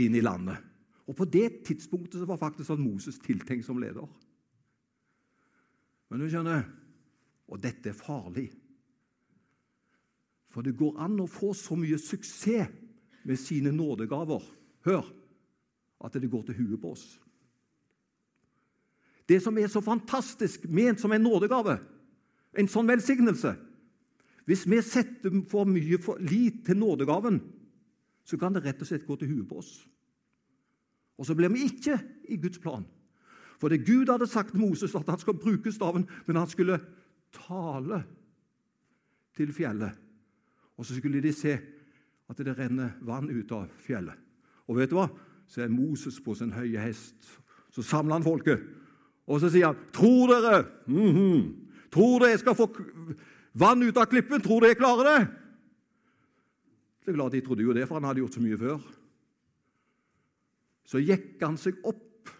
inn 0.00 0.14
i 0.14 0.24
landet. 0.24 0.58
Og 1.06 1.16
På 1.16 1.24
det 1.24 1.64
tidspunktet 1.66 2.22
var 2.28 2.40
faktisk 2.40 2.70
sånn 2.70 2.84
Moses 2.84 3.18
tiltenkt 3.20 3.66
som 3.66 3.80
leder. 3.82 4.06
Men 6.08 6.20
du 6.20 6.28
skjønner, 6.30 6.66
og 7.48 7.60
dette 7.60 7.90
er 7.90 7.96
farlig. 7.96 8.50
For 10.52 10.64
det 10.64 10.76
går 10.76 11.00
an 11.00 11.20
å 11.24 11.30
få 11.30 11.52
så 11.56 11.76
mye 11.80 11.98
suksess 12.00 12.70
med 13.22 13.38
sine 13.38 13.70
nådegaver 13.74 14.42
Hør! 14.82 15.06
At 16.02 16.16
det 16.18 16.30
går 16.30 16.42
til 16.48 16.56
huet 16.58 16.80
på 16.82 16.90
oss. 16.96 17.04
Det 19.30 19.38
som 19.38 19.54
er 19.58 19.68
så 19.70 19.78
fantastisk 19.80 20.64
ment 20.66 20.98
som 20.98 21.12
en 21.14 21.22
nådegave, 21.22 21.76
en 22.58 22.68
sånn 22.68 22.90
velsignelse 22.90 23.54
Hvis 24.44 24.64
vi 24.66 24.80
setter 24.82 25.36
for 25.48 25.70
mye 25.70 26.00
for 26.02 26.18
lit 26.18 26.64
til 26.66 26.80
nådegaven, 26.80 27.38
så 28.24 28.38
kan 28.38 28.54
det 28.54 28.64
rett 28.64 28.80
og 28.80 28.86
slett 28.88 29.06
gå 29.06 29.16
til 29.16 29.28
huet 29.28 29.48
på 29.48 29.58
oss. 29.58 29.72
Og 31.18 31.26
så 31.26 31.34
blir 31.34 31.52
vi 31.52 31.66
ikke 31.68 31.98
i 32.28 32.38
Guds 32.40 32.58
plan. 32.58 32.84
For 33.60 33.70
det 33.70 33.84
Gud 33.86 34.10
hadde 34.10 34.26
sagt 34.26 34.50
til 34.50 34.60
Moses, 34.60 34.94
at 34.94 35.08
han 35.08 35.20
skal 35.22 35.38
bruke 35.38 35.72
staven, 35.72 36.08
men 36.26 36.36
han 36.36 36.50
skulle 36.50 36.80
tale 37.46 38.02
til 39.36 39.52
fjellet. 39.54 39.98
Og 40.76 40.86
så 40.86 40.96
skulle 40.96 41.22
de 41.22 41.32
se 41.32 41.58
at 42.28 42.38
det 42.38 42.56
renner 42.58 42.96
vann 43.06 43.30
ut 43.30 43.52
av 43.52 43.68
fjellet. 43.84 44.18
Og 44.66 44.78
vet 44.78 44.90
du 44.90 44.96
hva? 44.98 45.08
Så 45.46 45.62
er 45.62 45.72
Moses 45.72 46.20
på 46.24 46.34
sin 46.34 46.54
høye 46.54 46.80
hest. 46.80 47.28
Så 47.72 47.84
samler 47.84 48.18
han 48.18 48.26
folket, 48.26 48.62
og 49.26 49.40
så 49.40 49.48
sier 49.50 49.66
han, 49.66 49.76
'Tror 49.92 50.26
dere 50.26 50.64
mm 50.86 51.16
-hmm. 51.16 51.54
Tror 51.90 52.18
dere 52.18 52.30
jeg 52.30 52.38
skal 52.38 52.54
få 52.54 52.66
vann 53.54 53.82
ut 53.82 53.96
av 53.96 54.06
klippen? 54.06 54.40
Tror 54.40 54.60
dere 54.60 54.68
jeg 54.68 54.76
klarer 54.76 55.04
det?' 55.04 55.41
Det 57.02 57.10
er 57.10 57.18
klart 57.18 57.34
De 57.34 57.40
trodde 57.40 57.62
jo 57.66 57.74
det, 57.74 57.86
for 57.88 57.98
han 57.98 58.06
hadde 58.06 58.22
gjort 58.22 58.36
så 58.36 58.42
mye 58.42 58.58
før. 58.58 58.82
Så 60.86 61.00
gikk 61.02 61.42
han 61.42 61.58
seg 61.58 61.78
opp, 61.88 62.30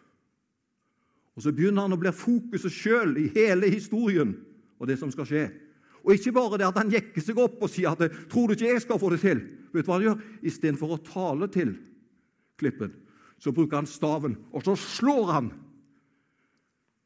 og 1.33 1.44
så 1.44 1.53
begynner 1.55 1.87
han 1.87 1.96
å 1.96 2.01
bli 2.01 2.12
fokuset 2.12 2.75
sjøl 2.75 3.16
i 3.22 3.31
hele 3.35 3.70
historien 3.72 4.35
og 4.79 4.88
det 4.90 4.98
som 5.01 5.11
skal 5.14 5.27
skje. 5.29 5.44
Og 6.03 6.16
ikke 6.16 6.35
bare 6.35 6.59
det 6.61 6.66
at 6.66 6.81
han 6.83 6.90
jekker 6.92 7.22
seg 7.22 7.38
opp 7.40 7.62
og 7.62 7.70
sier 7.70 7.94
at 7.94 8.03
'tror 8.29 8.48
du 8.48 8.55
ikke 8.55 8.72
jeg 8.75 8.83
skal 8.83 8.98
få 8.98 9.11
det 9.11 9.20
til'? 9.22 9.42
Vet 9.72 9.87
du 9.87 9.88
hva 9.88 9.98
han 9.98 10.03
gjør? 10.03 10.22
Istedenfor 10.42 10.92
å 10.92 11.05
tale 11.05 11.48
til 11.48 11.79
klippen, 12.59 12.92
så 13.38 13.53
bruker 13.53 13.77
han 13.77 13.87
staven, 13.87 14.37
og 14.53 14.62
så 14.64 14.77
slår 14.77 15.33
han 15.33 15.53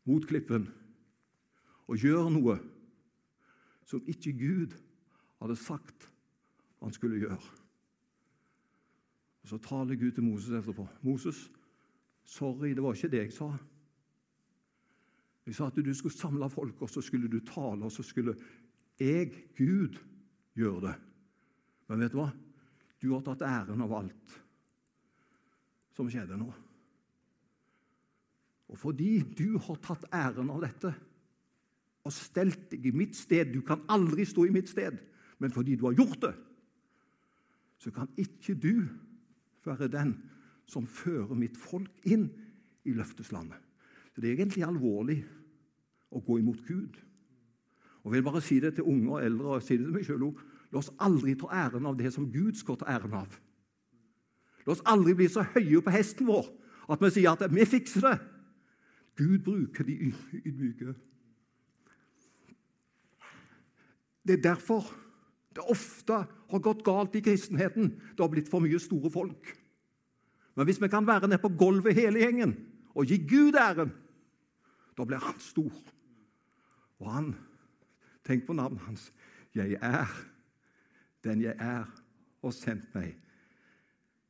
mot 0.07 0.27
klippen 0.27 0.69
og 1.87 1.97
gjør 1.97 2.31
noe 2.31 2.59
som 3.87 4.03
ikke 4.07 4.33
Gud 4.33 4.75
hadde 5.40 5.57
sagt 5.57 6.09
han 6.83 6.93
skulle 6.93 7.21
gjøre. 7.21 7.39
Og 9.43 9.49
Så 9.49 9.59
taler 9.59 9.97
Gud 9.97 10.11
til 10.12 10.25
Moses 10.25 10.51
etterpå. 10.51 10.89
'Moses, 11.03 11.51
sorry, 12.25 12.69
det 12.69 12.83
var 12.83 12.95
ikke 12.95 13.09
det 13.09 13.19
jeg 13.19 13.33
sa.' 13.33 13.59
Jeg 15.47 15.55
sa 15.55 15.67
at 15.67 15.77
du 15.77 15.95
skulle 15.95 16.17
samle 16.17 16.51
folk, 16.51 16.83
og 16.83 16.91
så 16.91 17.01
skulle 17.01 17.31
du 17.31 17.39
tale, 17.41 17.85
og 17.85 17.93
så 17.93 18.03
skulle 18.03 18.35
jeg, 18.99 19.31
Gud, 19.57 19.99
gjøre 20.55 20.81
det. 20.89 20.95
Men 21.89 22.01
vet 22.01 22.12
du 22.12 22.19
hva? 22.19 22.31
Du 23.03 23.12
har 23.12 23.23
tatt 23.23 23.45
æren 23.47 23.85
av 23.85 23.93
alt 23.95 24.39
som 25.95 26.11
skjedde 26.11 26.39
nå. 26.41 26.49
Og 28.67 28.79
fordi 28.79 29.21
du 29.39 29.59
har 29.62 29.79
tatt 29.85 30.09
æren 30.11 30.51
av 30.51 30.65
dette 30.65 30.91
og 32.07 32.15
stelt 32.15 32.69
deg 32.71 32.87
i 32.87 32.95
mitt 32.95 33.17
sted 33.19 33.53
Du 33.55 33.62
kan 33.67 33.83
aldri 33.91 34.27
stå 34.27 34.45
i 34.47 34.55
mitt 34.55 34.69
sted, 34.71 34.99
men 35.39 35.55
fordi 35.55 35.77
du 35.79 35.87
har 35.87 35.97
gjort 35.99 36.21
det, 36.23 36.35
så 37.79 37.91
kan 37.93 38.09
ikke 38.17 38.55
du 38.55 38.87
være 39.67 39.89
den 39.93 40.15
som 40.67 40.87
fører 40.87 41.35
mitt 41.39 41.57
folk 41.59 41.91
inn 42.07 42.29
i 42.87 42.95
løfteslandet. 42.95 43.59
Så 44.15 44.21
Det 44.21 44.31
er 44.31 44.39
egentlig 44.39 44.65
alvorlig 44.65 45.25
å 46.11 46.21
gå 46.21 46.39
imot 46.39 46.67
Gud. 46.67 46.97
Og 48.03 48.15
Jeg 48.15 48.23
vil 48.23 48.23
bare 48.23 48.41
si 48.41 48.61
det 48.61 48.75
til 48.75 48.85
unge 48.85 49.11
og 49.12 49.25
eldre 49.25 49.47
og 49.47 49.62
si 49.62 49.77
det 49.77 49.85
til 49.85 49.93
meg 49.93 50.07
selv 50.07 50.23
òg. 50.23 50.39
La 50.73 50.79
oss 50.79 50.93
aldri 50.99 51.35
ta 51.35 51.47
æren 51.53 51.87
av 51.87 51.97
det 51.99 52.12
som 52.15 52.31
Gud 52.33 52.55
skal 52.55 52.77
ta 52.77 52.87
æren 52.91 53.15
av. 53.15 53.41
La 54.67 54.73
oss 54.73 54.83
aldri 54.87 55.15
bli 55.15 55.29
så 55.29 55.43
høye 55.43 55.83
på 55.83 55.91
hesten 55.95 56.27
vår 56.27 56.49
at 56.89 57.03
vi 57.03 57.11
sier 57.11 57.33
at 57.33 57.53
vi 57.53 57.67
fikser 57.67 58.01
det. 58.07 58.17
Gud 59.17 59.39
bruker 59.45 59.85
de 59.85 60.12
ydmyke. 60.45 60.95
Det 64.27 64.39
er 64.39 64.43
derfor 64.43 65.06
det 65.57 65.64
ofte 65.73 66.21
har 66.27 66.62
gått 66.62 66.85
galt 66.85 67.16
i 67.16 67.25
kristenheten. 67.25 67.95
Det 68.14 68.23
har 68.23 68.33
blitt 68.33 68.51
for 68.53 68.64
mye 68.64 68.81
store 68.81 69.11
folk. 69.12 69.53
Men 70.57 70.69
hvis 70.69 70.81
vi 70.81 70.88
kan 70.92 71.07
være 71.09 71.29
nede 71.29 71.42
på 71.42 71.53
gulvet 71.59 71.97
hele 71.97 72.23
gjengen 72.23 72.55
og 72.97 73.09
gi 73.09 73.19
Gud 73.29 73.57
æren, 73.61 73.92
da 74.97 75.05
blir 75.05 75.21
han 75.21 75.40
stor. 75.40 75.73
Og 77.01 77.12
han 77.12 77.35
Tenk 78.27 78.42
på 78.42 78.57
navnet 78.59 78.81
hans. 78.83 79.12
Jeg 79.55 79.77
er 79.79 80.11
den 81.25 81.42
jeg 81.42 81.55
er, 81.59 81.85
og 82.42 82.55
sendt 82.55 82.95
meg 82.95 83.12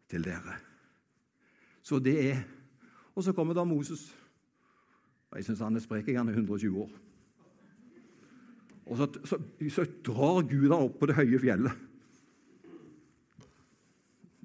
til 0.09 0.25
dere. 0.25 0.57
Så 1.83 1.99
det 1.99 2.31
er 2.31 2.45
Og 3.17 3.25
så 3.25 3.33
kommer 3.33 3.55
da 3.55 3.65
Moses. 3.65 4.17
Jeg 5.35 5.45
syns 5.45 5.61
han 5.61 5.77
er 5.77 5.81
sprek. 5.81 6.09
Han 6.17 6.29
er 6.29 6.33
120 6.33 6.83
år. 6.83 6.91
Og 8.87 8.97
så, 8.97 9.07
så, 9.25 9.39
så 9.71 9.85
drar 10.07 10.47
Gud 10.47 10.71
ham 10.71 10.87
opp 10.87 10.99
på 11.01 11.09
det 11.11 11.17
høye 11.19 11.41
fjellet. 11.43 11.85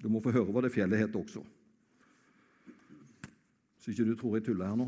Du 0.01 0.09
må 0.09 0.21
få 0.23 0.33
høre 0.33 0.49
hva 0.49 0.63
det 0.65 0.73
fjellet 0.73 1.03
heter 1.03 1.21
også. 1.21 1.43
Så 3.81 3.91
ikke 3.91 4.07
du 4.09 4.15
tror 4.17 4.37
jeg 4.37 4.47
tuller 4.47 4.71
her 4.71 4.79
nå. 4.79 4.87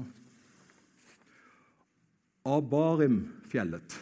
Abarim-fjellet. 2.50 4.00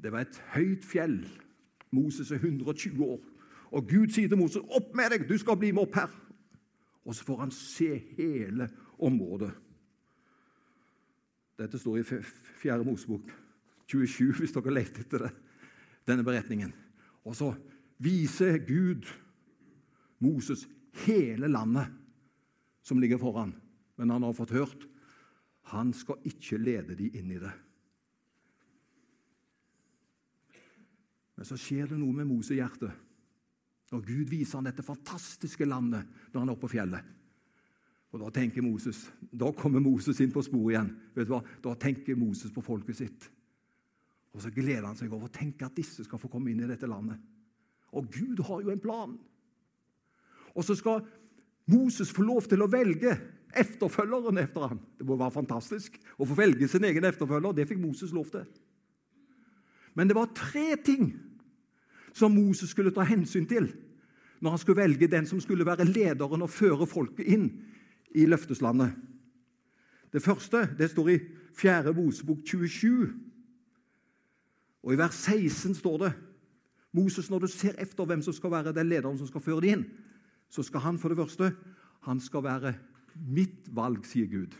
Det 0.00 0.12
var 0.12 0.24
et 0.24 0.42
høyt 0.54 0.84
fjell. 0.86 1.18
Moses 1.90 2.30
er 2.30 2.40
120 2.40 3.00
år. 3.04 3.20
Og 3.70 3.88
Gud 3.88 4.12
sier 4.12 4.28
til 4.28 4.38
Moses, 4.38 4.62
'Opp 4.62 4.94
med 4.94 5.10
deg! 5.10 5.28
Du 5.28 5.38
skal 5.38 5.56
bli 5.56 5.70
med 5.72 5.82
opp 5.82 5.94
her.' 5.94 6.16
Og 7.04 7.14
så 7.14 7.24
får 7.24 7.36
han 7.40 7.50
se 7.50 7.96
hele 8.16 8.68
området. 8.98 9.50
Dette 11.58 11.78
står 11.78 11.96
i 11.96 12.02
Fjerde 12.60 12.84
Mosebok 12.84 13.30
27, 13.90 14.30
hvis 14.40 14.54
dere 14.56 14.76
leter 14.76 15.04
etter 15.04 15.26
det, 15.26 15.32
denne 16.08 16.26
beretningen. 16.26 16.72
Og 17.26 17.36
så 17.36 17.50
viser 18.00 18.62
Gud 18.64 19.08
Moses 20.22 20.66
hele 21.04 21.50
landet 21.50 21.90
som 22.84 23.00
ligger 23.00 23.20
foran. 23.20 23.52
Men 24.00 24.14
han 24.14 24.24
har 24.24 24.36
fått 24.36 24.54
hørt 24.56 24.86
han 25.70 25.92
skal 25.94 26.18
ikke 26.26 26.58
lede 26.58 26.96
de 26.98 27.10
inn 27.18 27.30
i 27.30 27.38
det. 27.38 27.52
Men 31.38 31.48
så 31.48 31.56
skjer 31.56 31.92
det 31.92 31.98
noe 32.00 32.16
med 32.16 32.28
Moses' 32.28 32.58
hjerte 32.58 32.90
når 33.90 34.02
Gud 34.06 34.28
viser 34.30 34.58
han 34.58 34.68
dette 34.68 34.86
fantastiske 34.86 35.66
landet 35.66 36.06
når 36.30 36.38
han 36.38 36.50
er 36.50 36.54
oppe 36.54 36.66
på 36.68 36.74
fjellet. 36.76 37.06
Og 38.10 38.20
Da 38.22 38.28
tenker 38.34 38.62
Moses, 38.62 39.04
da 39.30 39.52
kommer 39.54 39.82
Moses 39.82 40.18
inn 40.22 40.32
på 40.34 40.42
sporet 40.42 40.74
igjen. 40.74 40.90
Vet 41.14 41.28
du 41.28 41.32
hva? 41.34 41.40
Da 41.62 41.74
tenker 41.78 42.18
Moses 42.18 42.50
på 42.54 42.62
folket 42.62 42.98
sitt. 42.98 43.28
Og 44.34 44.42
så 44.44 44.52
gleder 44.54 44.86
han 44.86 44.98
seg 44.98 45.10
over 45.10 45.26
å 45.28 45.34
tenke 45.34 45.66
at 45.66 45.76
disse 45.76 46.04
skal 46.06 46.20
få 46.22 46.30
komme 46.30 46.52
inn 46.52 46.62
i 46.62 46.68
dette 46.70 46.88
landet. 46.88 47.18
Og 47.96 48.06
Gud 48.14 48.42
har 48.46 48.62
jo 48.62 48.70
en 48.70 48.82
plan. 48.82 49.16
Og 50.54 50.66
så 50.66 50.76
skal 50.78 51.02
Moses 51.70 52.12
få 52.14 52.22
lov 52.26 52.46
til 52.50 52.62
å 52.62 52.70
velge 52.70 53.16
efterfølgeren 53.58 54.38
etter 54.42 54.68
ham. 54.70 54.80
Det 54.98 55.06
må 55.06 55.18
være 55.18 55.34
fantastisk 55.40 55.98
å 56.18 56.26
få 56.26 56.36
velge 56.38 56.68
sin 56.70 56.86
egen 56.86 57.06
efterfølger. 57.06 57.56
Det 57.56 57.66
fikk 57.70 57.82
Moses 57.82 58.14
lov 58.14 58.30
til. 58.30 58.46
Men 59.98 60.10
det 60.10 60.16
var 60.18 60.30
tre 60.36 60.76
ting 60.78 61.10
som 62.14 62.34
Moses 62.34 62.70
skulle 62.70 62.94
ta 62.94 63.06
hensyn 63.06 63.48
til 63.50 63.72
når 64.40 64.54
han 64.54 64.60
skulle 64.62 64.80
velge 64.80 65.10
den 65.10 65.26
som 65.28 65.40
skulle 65.42 65.66
være 65.66 65.84
lederen 65.88 66.46
og 66.46 66.52
føre 66.52 66.86
folket 66.88 67.26
inn 67.28 67.50
i 68.16 68.24
løfteslandet. 68.30 68.94
Det 70.10 70.22
første 70.22 70.64
det 70.78 70.88
står 70.90 71.10
i 71.12 71.18
4. 71.58 71.92
Mosebok 71.94 72.40
27. 72.46 73.10
Og 74.84 74.94
I 74.94 75.00
vers 75.00 75.16
16 75.28 75.76
står 75.78 75.98
det 76.04 76.12
Moses, 76.96 77.28
når 77.30 77.44
du 77.44 77.50
ser 77.52 77.76
efter 77.78 78.08
hvem 78.08 78.22
som 78.24 78.34
skal 78.34 78.50
være 78.50 78.74
den 78.74 78.88
lederen 78.90 79.18
som 79.18 79.28
skal 79.28 79.44
føre 79.44 79.62
det 79.62 79.74
inn, 79.76 79.84
så 80.50 80.64
skal 80.66 80.82
han 80.82 80.98
for 80.98 81.12
det 81.12 81.20
første 81.20 81.52
han 82.08 82.20
skal 82.22 82.42
være 82.46 82.74
mitt 83.30 83.68
valg, 83.76 84.02
sier 84.08 84.26
Gud. 84.30 84.56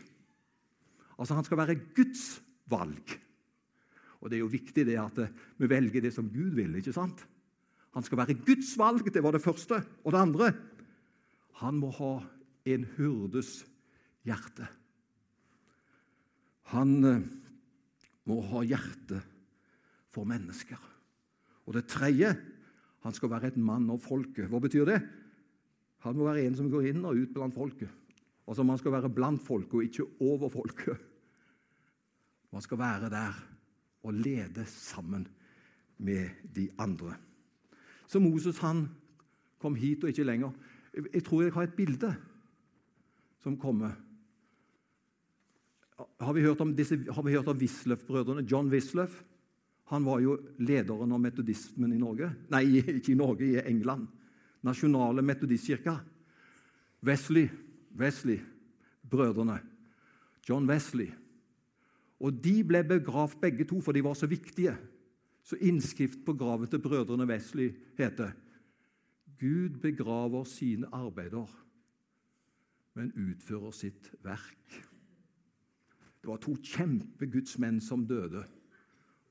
Altså 1.17 1.35
Han 1.37 1.45
skal 1.45 1.57
være 1.57 1.79
Guds 1.95 2.41
valg. 2.69 3.17
Og 4.21 4.29
Det 4.29 4.37
er 4.37 4.43
jo 4.45 4.53
viktig 4.53 4.85
det 4.85 4.97
at 5.01 5.17
vi 5.57 5.69
velger 5.69 6.01
det 6.01 6.13
som 6.13 6.29
Gud 6.29 6.53
vil. 6.55 6.75
ikke 6.75 6.93
sant? 6.93 7.25
Han 7.93 8.03
skal 8.03 8.17
være 8.17 8.37
Guds 8.45 8.77
valg, 8.77 9.13
det 9.13 9.23
var 9.23 9.31
det 9.31 9.41
første. 9.41 9.83
Og 10.05 10.11
det 10.11 10.19
andre 10.19 10.53
han 11.61 11.77
må 11.77 11.91
ha 11.91 12.13
en 12.65 12.85
hyrdes 12.97 13.65
hjerte. 14.25 14.67
Han 16.71 17.03
eh, 17.05 17.21
må 18.25 18.39
ha 18.41 18.63
hjerte 18.63 19.21
for 20.11 20.27
mennesker. 20.27 20.79
Og 21.67 21.75
det 21.77 21.87
tredje 21.89 22.33
han 23.01 23.15
skal 23.15 23.31
være 23.31 23.51
et 23.51 23.57
mann 23.57 23.89
av 23.89 24.01
folket. 24.03 24.49
Hva 24.49 24.59
betyr 24.61 24.85
det? 24.89 24.99
Han 26.05 26.17
må 26.17 26.27
være 26.27 26.45
en 26.45 26.57
som 26.57 26.69
går 26.69 26.91
inn 26.91 27.05
og 27.05 27.17
ut 27.17 27.33
blant 27.33 27.55
folket. 27.55 27.89
Altså 28.47 28.65
Man 28.67 28.79
skal 28.81 28.93
være 28.95 29.09
blant 29.13 29.41
folket 29.45 29.77
og 29.77 29.85
ikke 29.85 30.07
over 30.19 30.49
folket. 30.49 31.07
Man 32.51 32.61
skal 32.61 32.81
være 32.81 33.09
der 33.09 33.37
og 34.03 34.13
lede 34.13 34.65
sammen 34.65 35.27
med 35.97 36.29
de 36.55 36.67
andre. 36.77 37.15
Så 38.07 38.19
Moses 38.19 38.57
han 38.59 38.89
kom 39.61 39.75
hit 39.75 40.03
og 40.03 40.09
ikke 40.09 40.25
lenger. 40.25 40.51
Jeg 41.13 41.23
tror 41.23 41.41
jeg 41.41 41.53
har 41.53 41.63
et 41.63 41.77
bilde 41.77 42.15
som 43.39 43.57
kommer. 43.57 43.93
Har 46.19 46.33
vi 46.33 46.41
hørt 46.41 46.61
om, 46.61 46.75
disse, 46.75 46.97
om 47.07 47.27
Wisløff-brødrene? 47.27 48.47
John 48.51 48.69
Wisløff 48.69 49.21
han 49.91 50.05
var 50.07 50.21
jo 50.23 50.37
lederen 50.63 51.11
av 51.11 51.19
metodismen 51.19 51.91
i 51.91 51.99
Norge. 51.99 52.29
Nei, 52.53 52.63
ikke 52.79 53.11
i 53.11 53.19
Norge, 53.19 53.47
i 53.47 53.59
England. 53.59 54.07
Nasjonale 54.63 55.23
metodistkirka. 55.25 55.97
Wesley, 57.03 57.49
Wesley, 57.99 58.39
brødrene. 59.11 59.57
John 60.47 60.69
Wesley. 60.69 61.09
Og 62.21 62.39
De 62.39 62.61
ble 62.63 62.85
begravd 62.87 63.41
begge 63.41 63.67
to, 63.67 63.81
for 63.83 63.91
de 63.91 64.03
var 64.05 64.15
så 64.15 64.29
viktige. 64.31 64.77
Så 65.43 65.57
innskrift 65.59 66.23
på 66.25 66.37
graven 66.39 66.69
til 66.69 66.79
brødrene 66.79 67.27
Wesley 67.27 67.73
heter 67.97 68.31
Gud 69.41 69.81
begraver 69.81 70.43
sine 70.45 70.87
arbeider, 70.93 71.49
men 72.93 73.11
utfører 73.17 73.73
sitt 73.73 74.11
verk. 74.23 74.75
Det 76.21 76.29
var 76.29 76.37
to 76.37 76.53
kjempegudsmenn 76.61 77.81
som 77.81 78.05
døde, 78.05 78.43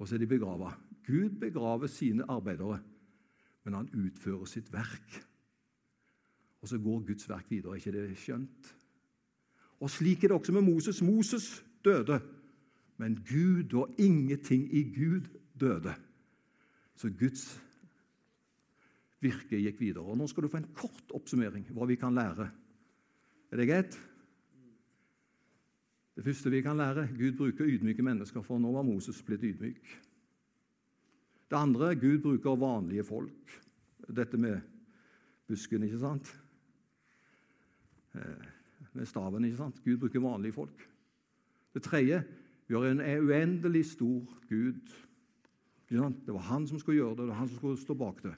og 0.01 0.09
så 0.09 0.17
er 0.17 0.23
de 0.23 0.31
begrava. 0.31 0.73
Gud 1.07 1.37
begraver 1.41 1.87
sine 1.93 2.25
arbeidere, 2.29 2.81
men 3.65 3.77
han 3.77 3.91
utfører 3.93 4.49
sitt 4.49 4.73
verk. 4.73 5.21
Og 6.61 6.69
så 6.69 6.79
går 6.81 7.05
Guds 7.07 7.29
verk 7.29 7.51
videre. 7.53 7.73
Er 7.73 7.83
ikke 7.83 7.93
det 7.93 8.19
skjønt? 8.21 8.75
Og 9.81 9.91
Slik 9.91 10.25
er 10.25 10.33
det 10.33 10.37
også 10.37 10.53
med 10.57 10.65
Moses. 10.65 11.03
Moses 11.03 11.65
døde, 11.85 12.21
men 12.97 13.17
Gud 13.29 13.75
og 13.75 13.95
ingenting 13.99 14.69
i 14.75 14.83
Gud 14.93 15.29
døde. 15.61 15.95
Så 16.97 17.13
Guds 17.19 17.61
virke 19.21 19.61
gikk 19.61 19.81
videre. 19.81 20.05
Og 20.05 20.17
Nå 20.17 20.27
skal 20.29 20.45
du 20.45 20.53
få 20.53 20.61
en 20.61 20.73
kort 20.77 21.13
oppsummering 21.17 21.69
hva 21.77 21.89
vi 21.89 22.01
kan 22.01 22.17
lære. 22.17 22.49
Er 23.53 23.57
det 23.57 23.69
greit? 23.69 24.01
Det 26.17 26.25
første 26.25 26.51
vi 26.51 26.63
kan 26.63 26.77
lære 26.77 27.09
Gud 27.19 27.37
bruker 27.39 27.69
ydmyke 27.69 28.03
mennesker, 28.03 28.43
for 28.43 28.59
nå 28.59 28.73
var 28.75 28.87
Moses 28.87 29.23
blitt 29.23 29.45
ydmyk. 29.47 29.93
Det 31.51 31.59
andre 31.59 31.95
Gud 31.99 32.19
bruker 32.23 32.59
vanlige 32.59 33.05
folk. 33.05 33.57
Dette 34.11 34.39
med 34.39 34.61
busken, 35.49 35.83
ikke 35.83 35.99
sant? 35.99 36.31
Eh, 38.15 38.47
med 38.93 39.07
staven, 39.07 39.45
ikke 39.45 39.57
sant? 39.57 39.83
Gud 39.85 39.99
bruker 40.03 40.21
vanlige 40.21 40.53
folk. 40.53 40.87
Det 41.75 41.83
tredje 41.83 42.25
vi 42.67 42.75
har 42.75 42.85
en 42.87 43.01
uendelig 43.01 43.85
stor 43.87 44.27
Gud. 44.49 44.93
Det 45.91 46.35
var 46.35 46.47
han 46.47 46.67
som 46.71 46.79
skulle 46.79 47.01
gjøre 47.01 47.17
det, 47.17 47.25
det 47.25 47.33
var 47.33 47.41
han 47.41 47.49
som 47.49 47.57
skulle 47.57 47.81
stå 47.81 47.95
bak 47.99 48.23
det. 48.23 48.35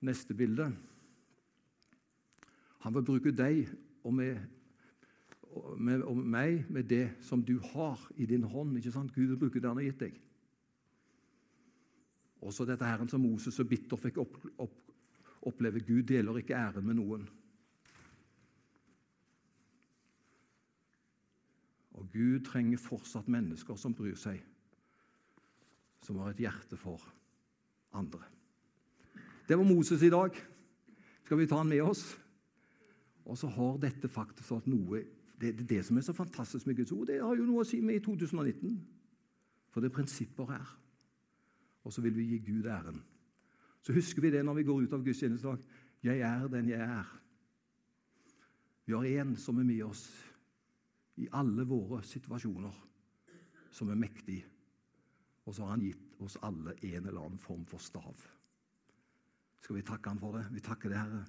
Neste 0.00 0.34
bilde. 0.34 0.70
Han 2.80 2.94
vil 2.94 3.04
bruke 3.04 3.32
deg 3.36 3.68
og, 4.04 4.14
med, 4.14 4.40
med, 5.78 6.02
og 6.06 6.16
meg 6.16 6.64
med 6.70 6.88
det 6.90 7.06
som 7.26 7.42
du 7.42 7.58
har 7.72 8.00
i 8.16 8.26
din 8.26 8.44
hånd. 8.44 8.76
ikke 8.76 8.92
sant? 8.94 9.14
Gud 9.14 9.26
vil 9.32 9.38
bruke 9.38 9.60
det 9.60 9.68
han 9.68 9.80
har 9.80 9.88
gitt 9.88 10.04
deg. 10.04 10.20
Også 12.40 12.64
dette 12.64 12.86
herren 12.86 13.10
som 13.10 13.20
Moses 13.20 13.54
så 13.54 13.66
bitter 13.68 14.00
fikk 14.00 14.20
opp, 14.22 14.38
opp, 14.62 14.78
oppleve. 15.50 15.82
Gud 15.84 16.06
deler 16.08 16.40
ikke 16.40 16.56
æren 16.56 16.86
med 16.86 16.96
noen. 16.96 17.26
Og 22.00 22.08
Gud 22.14 22.46
trenger 22.46 22.80
fortsatt 22.80 23.28
mennesker 23.28 23.76
som 23.76 23.94
bryr 23.94 24.16
seg, 24.16 24.40
som 26.00 26.22
har 26.22 26.32
et 26.32 26.40
hjerte 26.46 26.78
for 26.80 27.02
andre. 27.92 28.22
Det 29.48 29.58
var 29.58 29.68
Moses 29.68 30.02
i 30.06 30.12
dag. 30.12 30.36
Skal 31.26 31.38
vi 31.38 31.46
ta 31.50 31.58
han 31.60 31.68
med 31.68 31.82
oss? 31.84 32.06
Og 33.28 33.36
så 33.38 33.50
har 33.52 33.76
dette 33.82 34.08
faktisk 34.08 34.54
vært 34.54 34.70
noe 34.70 35.02
Det 35.40 35.48
er 35.48 35.62
det 35.64 35.84
som 35.86 35.96
er 35.96 36.04
så 36.04 36.12
fantastisk 36.12 36.66
med 36.66 36.76
Guds 36.76 36.92
ord. 36.92 37.06
Det 37.08 37.20
har 37.22 37.36
jo 37.36 37.46
noe 37.48 37.62
å 37.62 37.68
si 37.68 37.80
med 37.80 37.96
i 37.96 38.04
2019. 38.04 38.74
For 39.70 39.80
det 39.80 39.90
er 39.90 39.96
prinsipper 39.96 40.50
her. 40.50 40.74
Og 41.86 41.94
så 41.94 42.04
vil 42.04 42.16
vi 42.16 42.26
gi 42.32 42.38
Gud 42.50 42.68
æren. 42.68 43.00
Så 43.80 43.94
husker 43.96 44.22
vi 44.22 44.32
det 44.34 44.44
når 44.44 44.58
vi 44.58 44.66
går 44.68 44.84
ut 44.84 44.92
av 44.92 45.04
gudstjenestedag. 45.04 45.62
Jeg 46.04 46.20
er 46.26 46.48
den 46.52 46.68
jeg 46.68 46.84
er. 46.84 47.08
Vi 48.84 48.96
har 48.96 49.22
en 49.22 49.36
som 49.36 49.58
er 49.58 49.64
med 49.64 49.82
oss 49.86 50.04
i 51.20 51.28
alle 51.36 51.64
våre 51.68 52.02
situasjoner, 52.04 52.76
som 53.72 53.88
er 53.92 54.00
mektig. 54.00 54.40
Og 55.46 55.54
så 55.54 55.64
har 55.64 55.76
han 55.76 55.84
gitt 55.84 56.20
oss 56.20 56.36
alle 56.44 56.74
en 56.74 57.06
eller 57.06 57.20
annen 57.22 57.40
form 57.40 57.64
for 57.68 57.80
stav. 57.80 58.26
Skal 59.60 59.76
vi 59.76 59.84
takke 59.86 60.12
han 60.12 60.20
for 60.20 60.36
det? 60.36 60.46
Vi 60.52 60.64
takker 60.64 60.92
det, 60.92 61.00
Herre. 61.00 61.24